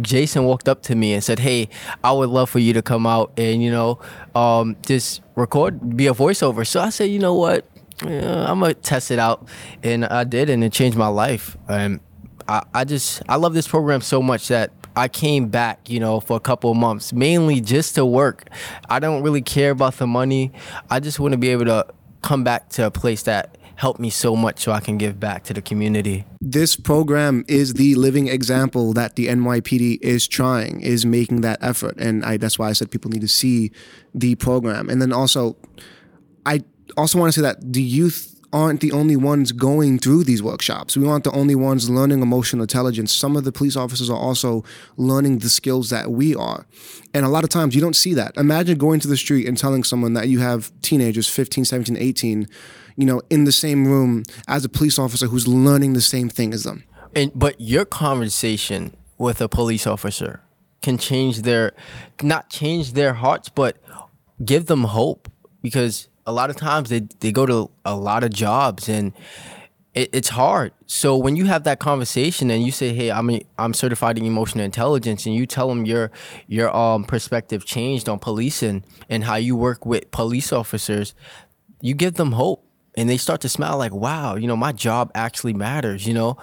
Jason 0.01 0.45
walked 0.45 0.67
up 0.67 0.81
to 0.83 0.95
me 0.95 1.13
and 1.13 1.23
said, 1.23 1.39
"Hey, 1.39 1.69
I 2.03 2.11
would 2.11 2.29
love 2.29 2.49
for 2.49 2.59
you 2.59 2.73
to 2.73 2.81
come 2.81 3.05
out 3.05 3.31
and 3.37 3.61
you 3.61 3.71
know, 3.71 3.99
um, 4.35 4.75
just 4.85 5.21
record, 5.35 5.95
be 5.95 6.07
a 6.07 6.13
voiceover." 6.13 6.65
So 6.65 6.81
I 6.81 6.89
said, 6.89 7.05
"You 7.05 7.19
know 7.19 7.35
what? 7.35 7.65
Yeah, 8.05 8.49
I'm 8.49 8.59
gonna 8.59 8.73
test 8.73 9.11
it 9.11 9.19
out," 9.19 9.47
and 9.83 10.05
I 10.05 10.23
did, 10.23 10.49
and 10.49 10.63
it 10.63 10.71
changed 10.71 10.97
my 10.97 11.07
life. 11.07 11.57
And 11.67 11.99
I, 12.47 12.63
I 12.73 12.83
just 12.83 13.21
I 13.29 13.35
love 13.35 13.53
this 13.53 13.67
program 13.67 14.01
so 14.01 14.21
much 14.21 14.47
that 14.47 14.71
I 14.95 15.07
came 15.07 15.49
back, 15.49 15.89
you 15.89 15.99
know, 15.99 16.19
for 16.19 16.37
a 16.37 16.39
couple 16.39 16.71
of 16.71 16.77
months, 16.77 17.13
mainly 17.13 17.61
just 17.61 17.95
to 17.95 18.05
work. 18.05 18.49
I 18.89 18.99
don't 18.99 19.23
really 19.23 19.41
care 19.41 19.71
about 19.71 19.95
the 19.95 20.07
money. 20.07 20.51
I 20.89 20.99
just 20.99 21.19
want 21.19 21.31
to 21.33 21.37
be 21.37 21.49
able 21.49 21.65
to 21.65 21.87
come 22.21 22.43
back 22.43 22.69
to 22.69 22.85
a 22.85 22.91
place 22.91 23.23
that 23.23 23.57
helped 23.75 23.99
me 23.99 24.11
so 24.11 24.35
much 24.35 24.59
so 24.59 24.71
I 24.71 24.79
can 24.79 24.99
give 24.99 25.19
back 25.19 25.43
to 25.45 25.53
the 25.53 25.61
community. 25.61 26.23
This 26.39 26.75
program 26.75 27.43
is 27.47 27.73
the 27.73 27.95
living 27.95 28.27
example 28.27 28.93
that 28.93 29.15
the 29.15 29.27
NYPD 29.27 29.97
is 30.01 30.27
trying, 30.27 30.81
is 30.81 31.03
making 31.03 31.41
that 31.41 31.57
effort. 31.61 31.95
And 31.97 32.23
I, 32.23 32.37
that's 32.37 32.59
why 32.59 32.69
I 32.69 32.73
said 32.73 32.91
people 32.91 33.09
need 33.09 33.21
to 33.21 33.27
see 33.27 33.71
the 34.13 34.35
program. 34.35 34.87
And 34.87 35.01
then 35.01 35.11
also, 35.11 35.57
I 36.45 36.63
also 36.95 37.17
want 37.17 37.33
to 37.33 37.39
say 37.39 37.41
that 37.41 37.73
the 37.73 37.81
youth 37.81 38.30
aren't 38.53 38.81
the 38.81 38.91
only 38.91 39.15
ones 39.15 39.51
going 39.51 39.99
through 39.99 40.23
these 40.23 40.43
workshops. 40.43 40.97
We 40.97 41.07
aren't 41.07 41.23
the 41.23 41.31
only 41.31 41.55
ones 41.55 41.89
learning 41.89 42.21
emotional 42.21 42.63
intelligence. 42.63 43.13
Some 43.13 43.35
of 43.35 43.43
the 43.43 43.51
police 43.51 43.75
officers 43.75 44.09
are 44.09 44.17
also 44.17 44.63
learning 44.97 45.39
the 45.39 45.49
skills 45.49 45.89
that 45.89 46.11
we 46.11 46.35
are. 46.35 46.65
And 47.13 47.25
a 47.25 47.29
lot 47.29 47.43
of 47.43 47.49
times 47.49 47.75
you 47.75 47.81
don't 47.81 47.95
see 47.95 48.13
that. 48.15 48.35
Imagine 48.37 48.77
going 48.77 48.99
to 49.01 49.07
the 49.07 49.17
street 49.17 49.47
and 49.47 49.57
telling 49.57 49.83
someone 49.83 50.13
that 50.13 50.27
you 50.27 50.39
have 50.39 50.71
teenagers, 50.81 51.27
15, 51.27 51.65
17, 51.65 51.97
18, 51.97 52.47
you 52.95 53.05
know, 53.05 53.21
in 53.29 53.45
the 53.45 53.51
same 53.51 53.87
room 53.87 54.23
as 54.47 54.65
a 54.65 54.69
police 54.69 54.99
officer 54.99 55.27
who's 55.27 55.47
learning 55.47 55.93
the 55.93 56.01
same 56.01 56.29
thing 56.29 56.53
as 56.53 56.63
them. 56.63 56.83
And 57.15 57.31
but 57.35 57.59
your 57.59 57.85
conversation 57.85 58.95
with 59.17 59.41
a 59.41 59.49
police 59.49 59.85
officer 59.85 60.41
can 60.81 60.97
change 60.97 61.41
their 61.43 61.73
not 62.21 62.49
change 62.49 62.93
their 62.93 63.13
hearts 63.13 63.49
but 63.49 63.77
give 64.43 64.65
them 64.65 64.85
hope 64.85 65.29
because 65.61 66.07
a 66.25 66.31
lot 66.31 66.49
of 66.49 66.55
times 66.55 66.89
they, 66.89 67.01
they 67.19 67.31
go 67.31 67.45
to 67.45 67.69
a 67.85 67.95
lot 67.95 68.23
of 68.23 68.31
jobs 68.31 68.87
and 68.87 69.13
it, 69.93 70.09
it's 70.13 70.29
hard. 70.29 70.71
So 70.85 71.17
when 71.17 71.35
you 71.35 71.45
have 71.45 71.63
that 71.65 71.79
conversation 71.79 72.49
and 72.49 72.63
you 72.63 72.71
say, 72.71 72.93
"Hey, 72.93 73.11
I'm 73.11 73.29
a, 73.29 73.41
I'm 73.57 73.73
certified 73.73 74.17
in 74.17 74.25
emotional 74.25 74.63
intelligence," 74.63 75.25
and 75.25 75.35
you 75.35 75.45
tell 75.45 75.67
them 75.67 75.85
your 75.85 76.11
your 76.47 76.75
um 76.75 77.03
perspective 77.03 77.65
changed 77.65 78.07
on 78.07 78.19
policing 78.19 78.83
and 79.09 79.23
how 79.23 79.35
you 79.35 79.55
work 79.55 79.85
with 79.85 80.09
police 80.11 80.53
officers, 80.53 81.13
you 81.81 81.93
give 81.93 82.13
them 82.13 82.33
hope, 82.33 82.63
and 82.95 83.09
they 83.09 83.17
start 83.17 83.41
to 83.41 83.49
smile 83.49 83.77
like, 83.77 83.93
"Wow, 83.93 84.35
you 84.35 84.47
know, 84.47 84.55
my 84.55 84.71
job 84.71 85.11
actually 85.13 85.53
matters," 85.53 86.07
you 86.07 86.13
know. 86.13 86.37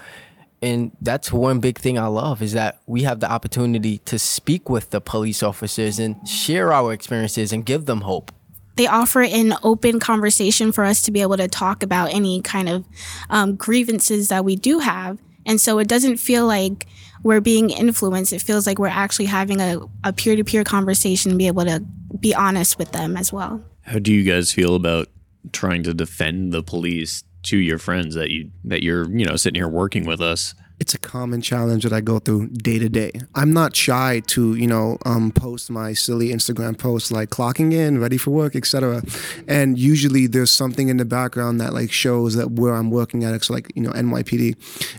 And 0.61 0.91
that's 1.01 1.33
one 1.33 1.61
big 1.61 1.79
thing 1.79 1.99
I 2.01 2.09
love 2.09 2.43
is 2.43 2.53
that 2.53 2.81
we 2.87 3.05
have 3.05 3.21
the 3.21 3.31
opportunity 3.31 3.99
to 3.99 4.19
speak 4.19 4.69
with 4.69 4.91
the 4.91 5.01
police 5.01 5.41
officers 5.41 6.01
and 6.01 6.27
share 6.29 6.73
our 6.73 6.93
experiences 6.93 7.53
and 7.53 7.65
give 7.65 7.87
them 7.87 8.01
hope 8.01 8.33
they 8.79 8.87
offer 8.87 9.23
an 9.23 9.55
open 9.65 9.99
conversation 9.99 10.71
for 10.71 10.85
us 10.85 11.03
to 11.03 11.11
be 11.11 11.21
able 11.21 11.37
to 11.37 11.49
talk 11.49 11.83
about 11.83 12.15
any 12.15 12.41
kind 12.41 12.69
of 12.69 12.87
um, 13.29 13.57
grievances 13.57 14.29
that 14.29 14.45
we 14.45 14.55
do 14.55 14.79
have. 14.79 15.19
And 15.45 15.61
so 15.61 15.81
it 15.81 15.89
doesn't 15.89 16.19
feel 16.19 16.47
like 16.47 16.87
we're 17.25 17.41
being 17.41 17.71
influenced. 17.71 18.33
It 18.33 18.41
feels 18.41 18.67
like 18.67 18.79
we're 18.79 18.87
actually 18.87 19.27
having 19.27 19.61
a, 19.61 19.81
peer-to-peer 20.13 20.63
conversation 20.63 21.33
and 21.33 21.39
be 21.39 21.49
able 21.49 21.65
to 21.65 21.85
be 22.21 22.35
honest 22.35 22.79
with 22.79 22.93
them 22.93 23.17
as 23.17 23.33
well. 23.33 23.61
How 23.83 23.99
do 23.99 24.13
you 24.13 24.23
guys 24.23 24.53
feel 24.53 24.77
about 24.77 25.09
trying 25.53 25.83
to 25.83 25.93
defend 25.93 26.53
the 26.53 26.63
police 26.63 27.25
to 27.45 27.57
your 27.57 27.79
friends 27.79 28.15
that 28.15 28.31
you 28.31 28.51
that 28.65 28.83
you're, 28.83 29.11
you 29.11 29.25
know, 29.25 29.37
sitting 29.37 29.61
here 29.61 29.69
working 29.69 30.07
with 30.07 30.21
us? 30.21 30.55
It's 30.81 30.95
a 30.95 30.99
common 30.99 31.41
challenge 31.41 31.83
that 31.83 31.93
I 31.93 32.01
go 32.01 32.19
through 32.19 32.49
day 32.49 32.79
to 32.79 32.89
day. 32.89 33.13
I'm 33.35 33.53
not 33.53 33.75
shy 33.75 34.23
to, 34.29 34.55
you 34.55 34.67
know, 34.67 34.99
um, 35.05 35.33
post 35.33 35.71
my 35.71 35.93
silly 35.93 36.29
Instagram 36.29 36.79
posts 36.79 37.11
like 37.11 37.31
clocking 37.31 37.73
in, 37.73 37.99
ready 38.01 38.17
for 38.17 38.31
work, 38.31 38.55
etc. 38.55 39.03
And 39.49 39.79
usually 39.79 40.27
there's 40.27 40.51
something 40.51 40.89
in 40.89 40.97
the 40.97 41.05
background 41.05 41.61
that 41.61 41.75
like 41.75 41.91
shows 41.91 42.37
that 42.37 42.53
where 42.53 42.75
I'm 42.75 42.91
working 42.91 43.25
at. 43.25 43.35
It's 43.35 43.51
like 43.51 43.73
you 43.75 43.83
know 43.83 43.91
NYPD, 43.91 44.55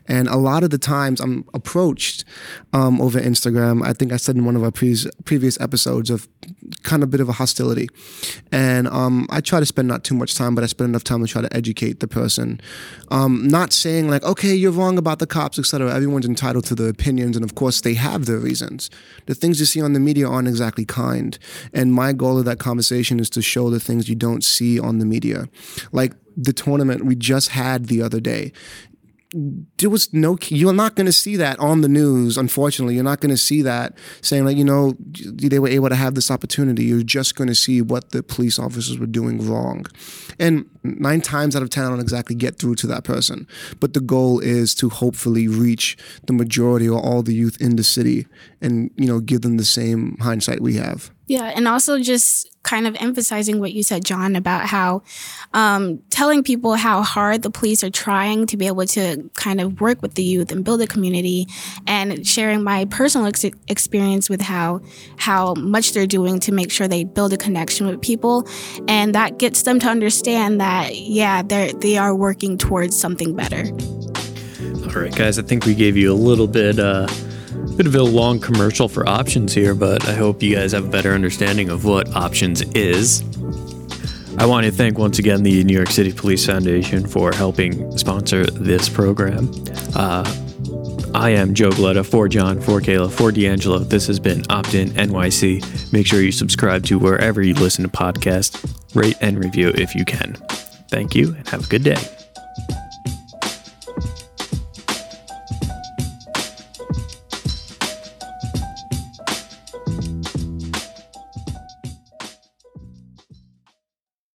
and 0.08 0.28
a 0.28 0.38
lot 0.38 0.64
of 0.64 0.70
the 0.70 0.78
times 0.78 1.22
I'm 1.22 1.46
approached 1.54 2.26
um, 2.74 3.02
over 3.02 3.20
Instagram. 3.20 3.86
I 3.86 3.94
think 3.94 4.12
I 4.12 4.18
said 4.18 4.36
in 4.36 4.46
one 4.46 4.56
of 4.56 4.64
our 4.64 4.72
previous 4.72 5.08
previous 5.24 5.60
episodes 5.62 6.10
of 6.10 6.28
kind 6.84 7.04
of 7.04 7.10
bit 7.10 7.22
of 7.22 7.30
a 7.30 7.34
hostility, 7.34 7.88
and 8.52 8.88
um, 8.90 9.28
I 9.30 9.40
try 9.40 9.60
to 9.60 9.66
spend 9.66 9.88
not 9.88 10.04
too 10.04 10.16
much 10.16 10.36
time, 10.36 10.56
but 10.56 10.64
I 10.64 10.68
spend 10.68 10.90
enough 10.90 11.04
time 11.04 11.22
to 11.26 11.32
try 11.32 11.42
to 11.42 11.56
educate 11.56 12.00
the 12.00 12.08
person. 12.08 12.60
Um, 13.12 13.48
not 13.48 13.74
saying 13.74 14.10
like, 14.10 14.24
okay, 14.24 14.54
you're 14.54 14.72
wrong 14.72 14.98
about 14.98 15.20
the 15.20 15.28
cops 15.28 15.58
etc. 15.70 15.94
Everyone's 15.94 16.26
entitled 16.26 16.66
to 16.66 16.74
their 16.74 16.90
opinions, 16.90 17.36
and 17.36 17.46
of 17.46 17.54
course, 17.54 17.82
they 17.82 17.94
have 17.94 18.26
their 18.26 18.40
reasons. 18.40 18.90
The 19.28 19.36
things 19.36 19.60
you 19.60 19.68
see 19.68 19.82
on 19.82 19.94
the 19.94 20.00
media 20.00 20.28
aren't 20.28 20.48
exactly 20.48 20.84
kind. 20.84 21.38
And 21.74 21.94
my 21.94 22.12
goal 22.12 22.40
of 22.40 22.46
that 22.46 22.58
conversation 22.58 23.20
is 23.20 23.30
to 23.32 23.42
show 23.44 23.70
the 23.70 23.80
things 23.80 24.10
you 24.10 24.16
don't 24.16 24.44
see 24.44 24.80
on 24.80 24.98
the 24.98 25.06
media. 25.06 25.48
Like 25.92 26.14
the 26.36 26.54
tournament 26.54 27.06
we 27.06 27.16
just 27.16 27.50
had 27.50 27.86
the 27.86 28.02
other 28.02 28.20
day 28.20 28.52
there 29.32 29.90
was 29.92 30.12
no 30.12 30.38
you're 30.48 30.74
not 30.74 30.96
going 30.96 31.06
to 31.06 31.14
see 31.14 31.36
that 31.36 31.60
on 31.60 31.82
the 31.82 31.88
news 31.88 32.38
unfortunately. 32.38 32.96
You're 32.96 33.04
not 33.04 33.20
going 33.20 33.30
to 33.30 33.38
see 33.38 33.62
that 33.62 33.96
saying 34.22 34.46
like 34.46 34.58
you 34.58 34.64
know 34.64 34.96
they 35.00 35.60
were 35.60 35.68
able 35.68 35.90
to 35.90 35.96
have 35.96 36.16
this 36.16 36.32
opportunity. 36.32 36.86
You're 36.86 37.04
just 37.04 37.36
going 37.36 37.48
to 37.48 37.56
see 37.56 37.82
what 37.82 38.12
the 38.12 38.24
police 38.24 38.58
officers 38.58 38.98
were 38.98 39.06
doing 39.06 39.48
wrong. 39.48 39.86
And 40.40 40.68
nine 40.84 41.22
times 41.22 41.56
out 41.56 41.62
of 41.62 41.70
ten 41.70 41.86
i 41.86 41.90
don't 41.90 42.00
exactly 42.00 42.36
get 42.36 42.58
through 42.58 42.76
to 42.76 42.88
that 42.88 43.04
person. 43.04 43.48
But 43.80 43.94
the 43.94 44.02
goal 44.02 44.40
is 44.40 44.74
to 44.76 44.90
hopefully 44.90 45.48
reach 45.48 45.96
the 46.26 46.34
majority 46.34 46.90
or 46.90 47.00
all 47.00 47.22
the 47.22 47.36
youth 47.36 47.62
in 47.62 47.76
the 47.76 47.84
city 47.84 48.26
and 48.62 48.90
you 48.96 49.06
know 49.06 49.20
give 49.20 49.42
them 49.42 49.58
the 49.58 49.66
same 49.66 50.18
hindsight 50.20 50.62
we 50.62 50.76
have 50.76 51.12
yeah, 51.30 51.44
and 51.56 51.68
also 51.68 52.00
just 52.00 52.50
kind 52.64 52.88
of 52.88 52.96
emphasizing 53.00 53.60
what 53.60 53.72
you 53.72 53.84
said, 53.84 54.04
John, 54.04 54.36
about 54.36 54.66
how 54.66 55.04
um, 55.54 56.00
telling 56.10 56.42
people 56.42 56.74
how 56.74 57.04
hard 57.04 57.44
the 57.44 57.52
police 57.52 57.84
are 57.84 57.92
trying 57.92 58.48
to 58.48 58.58
be 58.58 58.66
able 58.66 58.88
to 58.88 59.30
kind 59.36 59.62
of 59.62 59.80
work 59.80 60.02
with 60.02 60.16
the 60.16 60.24
youth 60.24 60.52
and 60.52 60.66
build 60.66 60.82
a 60.82 60.88
community, 60.88 61.46
and 61.86 62.26
sharing 62.26 62.64
my 62.64 62.86
personal 62.86 63.28
ex- 63.28 63.46
experience 63.68 64.28
with 64.28 64.42
how 64.42 64.82
how 65.18 65.54
much 65.54 65.94
they're 65.94 66.08
doing 66.08 66.40
to 66.40 66.52
make 66.52 66.72
sure 66.72 66.88
they 66.88 67.04
build 67.04 67.32
a 67.32 67.38
connection 67.38 67.86
with 67.86 68.02
people, 68.02 68.48
and 68.88 69.14
that 69.14 69.38
gets 69.38 69.62
them 69.62 69.80
to 69.82 69.88
understand 69.88 70.60
that 70.60 70.96
yeah, 70.96 71.44
they 71.44 71.74
they 71.78 71.96
are 71.96 72.16
working 72.16 72.58
towards 72.58 73.00
something 73.00 73.36
better. 73.36 73.70
All 74.88 75.04
right, 75.04 75.16
guys, 75.16 75.38
I 75.38 75.44
think 75.44 75.68
we 75.68 75.76
gave 75.76 75.96
you 75.96 76.12
a 76.12 76.18
little 76.18 76.48
bit. 76.48 76.80
Uh 76.80 77.08
Bit 77.80 77.88
of 77.88 77.96
a 77.96 78.04
long 78.04 78.42
commercial 78.42 78.90
for 78.90 79.08
options 79.08 79.54
here, 79.54 79.74
but 79.74 80.06
I 80.06 80.14
hope 80.14 80.44
you 80.44 80.54
guys 80.54 80.74
have 80.74 80.88
a 80.88 80.90
better 80.90 81.14
understanding 81.14 81.70
of 81.70 81.86
what 81.86 82.14
options 82.14 82.62
is. 82.74 83.22
I 84.38 84.46
want 84.46 84.66
to 84.66 84.72
thank 84.74 84.98
once 84.98 85.18
again 85.18 85.44
the 85.44 85.64
New 85.64 85.78
York 85.78 85.90
City 85.90 86.12
Police 86.12 86.46
Foundation 86.46 87.08
for 87.08 87.32
helping 87.32 87.98
sponsor 87.98 88.46
this 88.48 88.90
program. 88.90 89.50
Uh, 89.96 90.26
I 91.16 91.30
am 91.30 91.54
Joe 91.54 91.70
Gletta 91.70 92.06
for 92.06 92.28
John, 92.28 92.60
for 92.60 92.82
Kayla, 92.82 93.10
for 93.14 93.32
D'Angelo. 93.32 93.80
This 93.80 94.08
has 94.08 94.20
been 94.20 94.44
Opt 94.50 94.74
In 94.74 94.90
NYC. 94.90 95.94
Make 95.94 96.06
sure 96.06 96.22
you 96.22 96.34
subscribe 96.34 96.84
to 96.88 97.00
wherever 97.00 97.42
you 97.42 97.54
listen 97.54 97.86
to 97.86 97.90
podcasts, 97.90 98.62
rate 98.94 99.16
and 99.22 99.42
review 99.42 99.70
if 99.70 99.96
you 99.96 100.04
can. 100.04 100.34
Thank 100.90 101.16
you 101.16 101.34
and 101.34 101.48
have 101.48 101.64
a 101.64 101.70
good 101.70 101.86
day. 101.86 102.19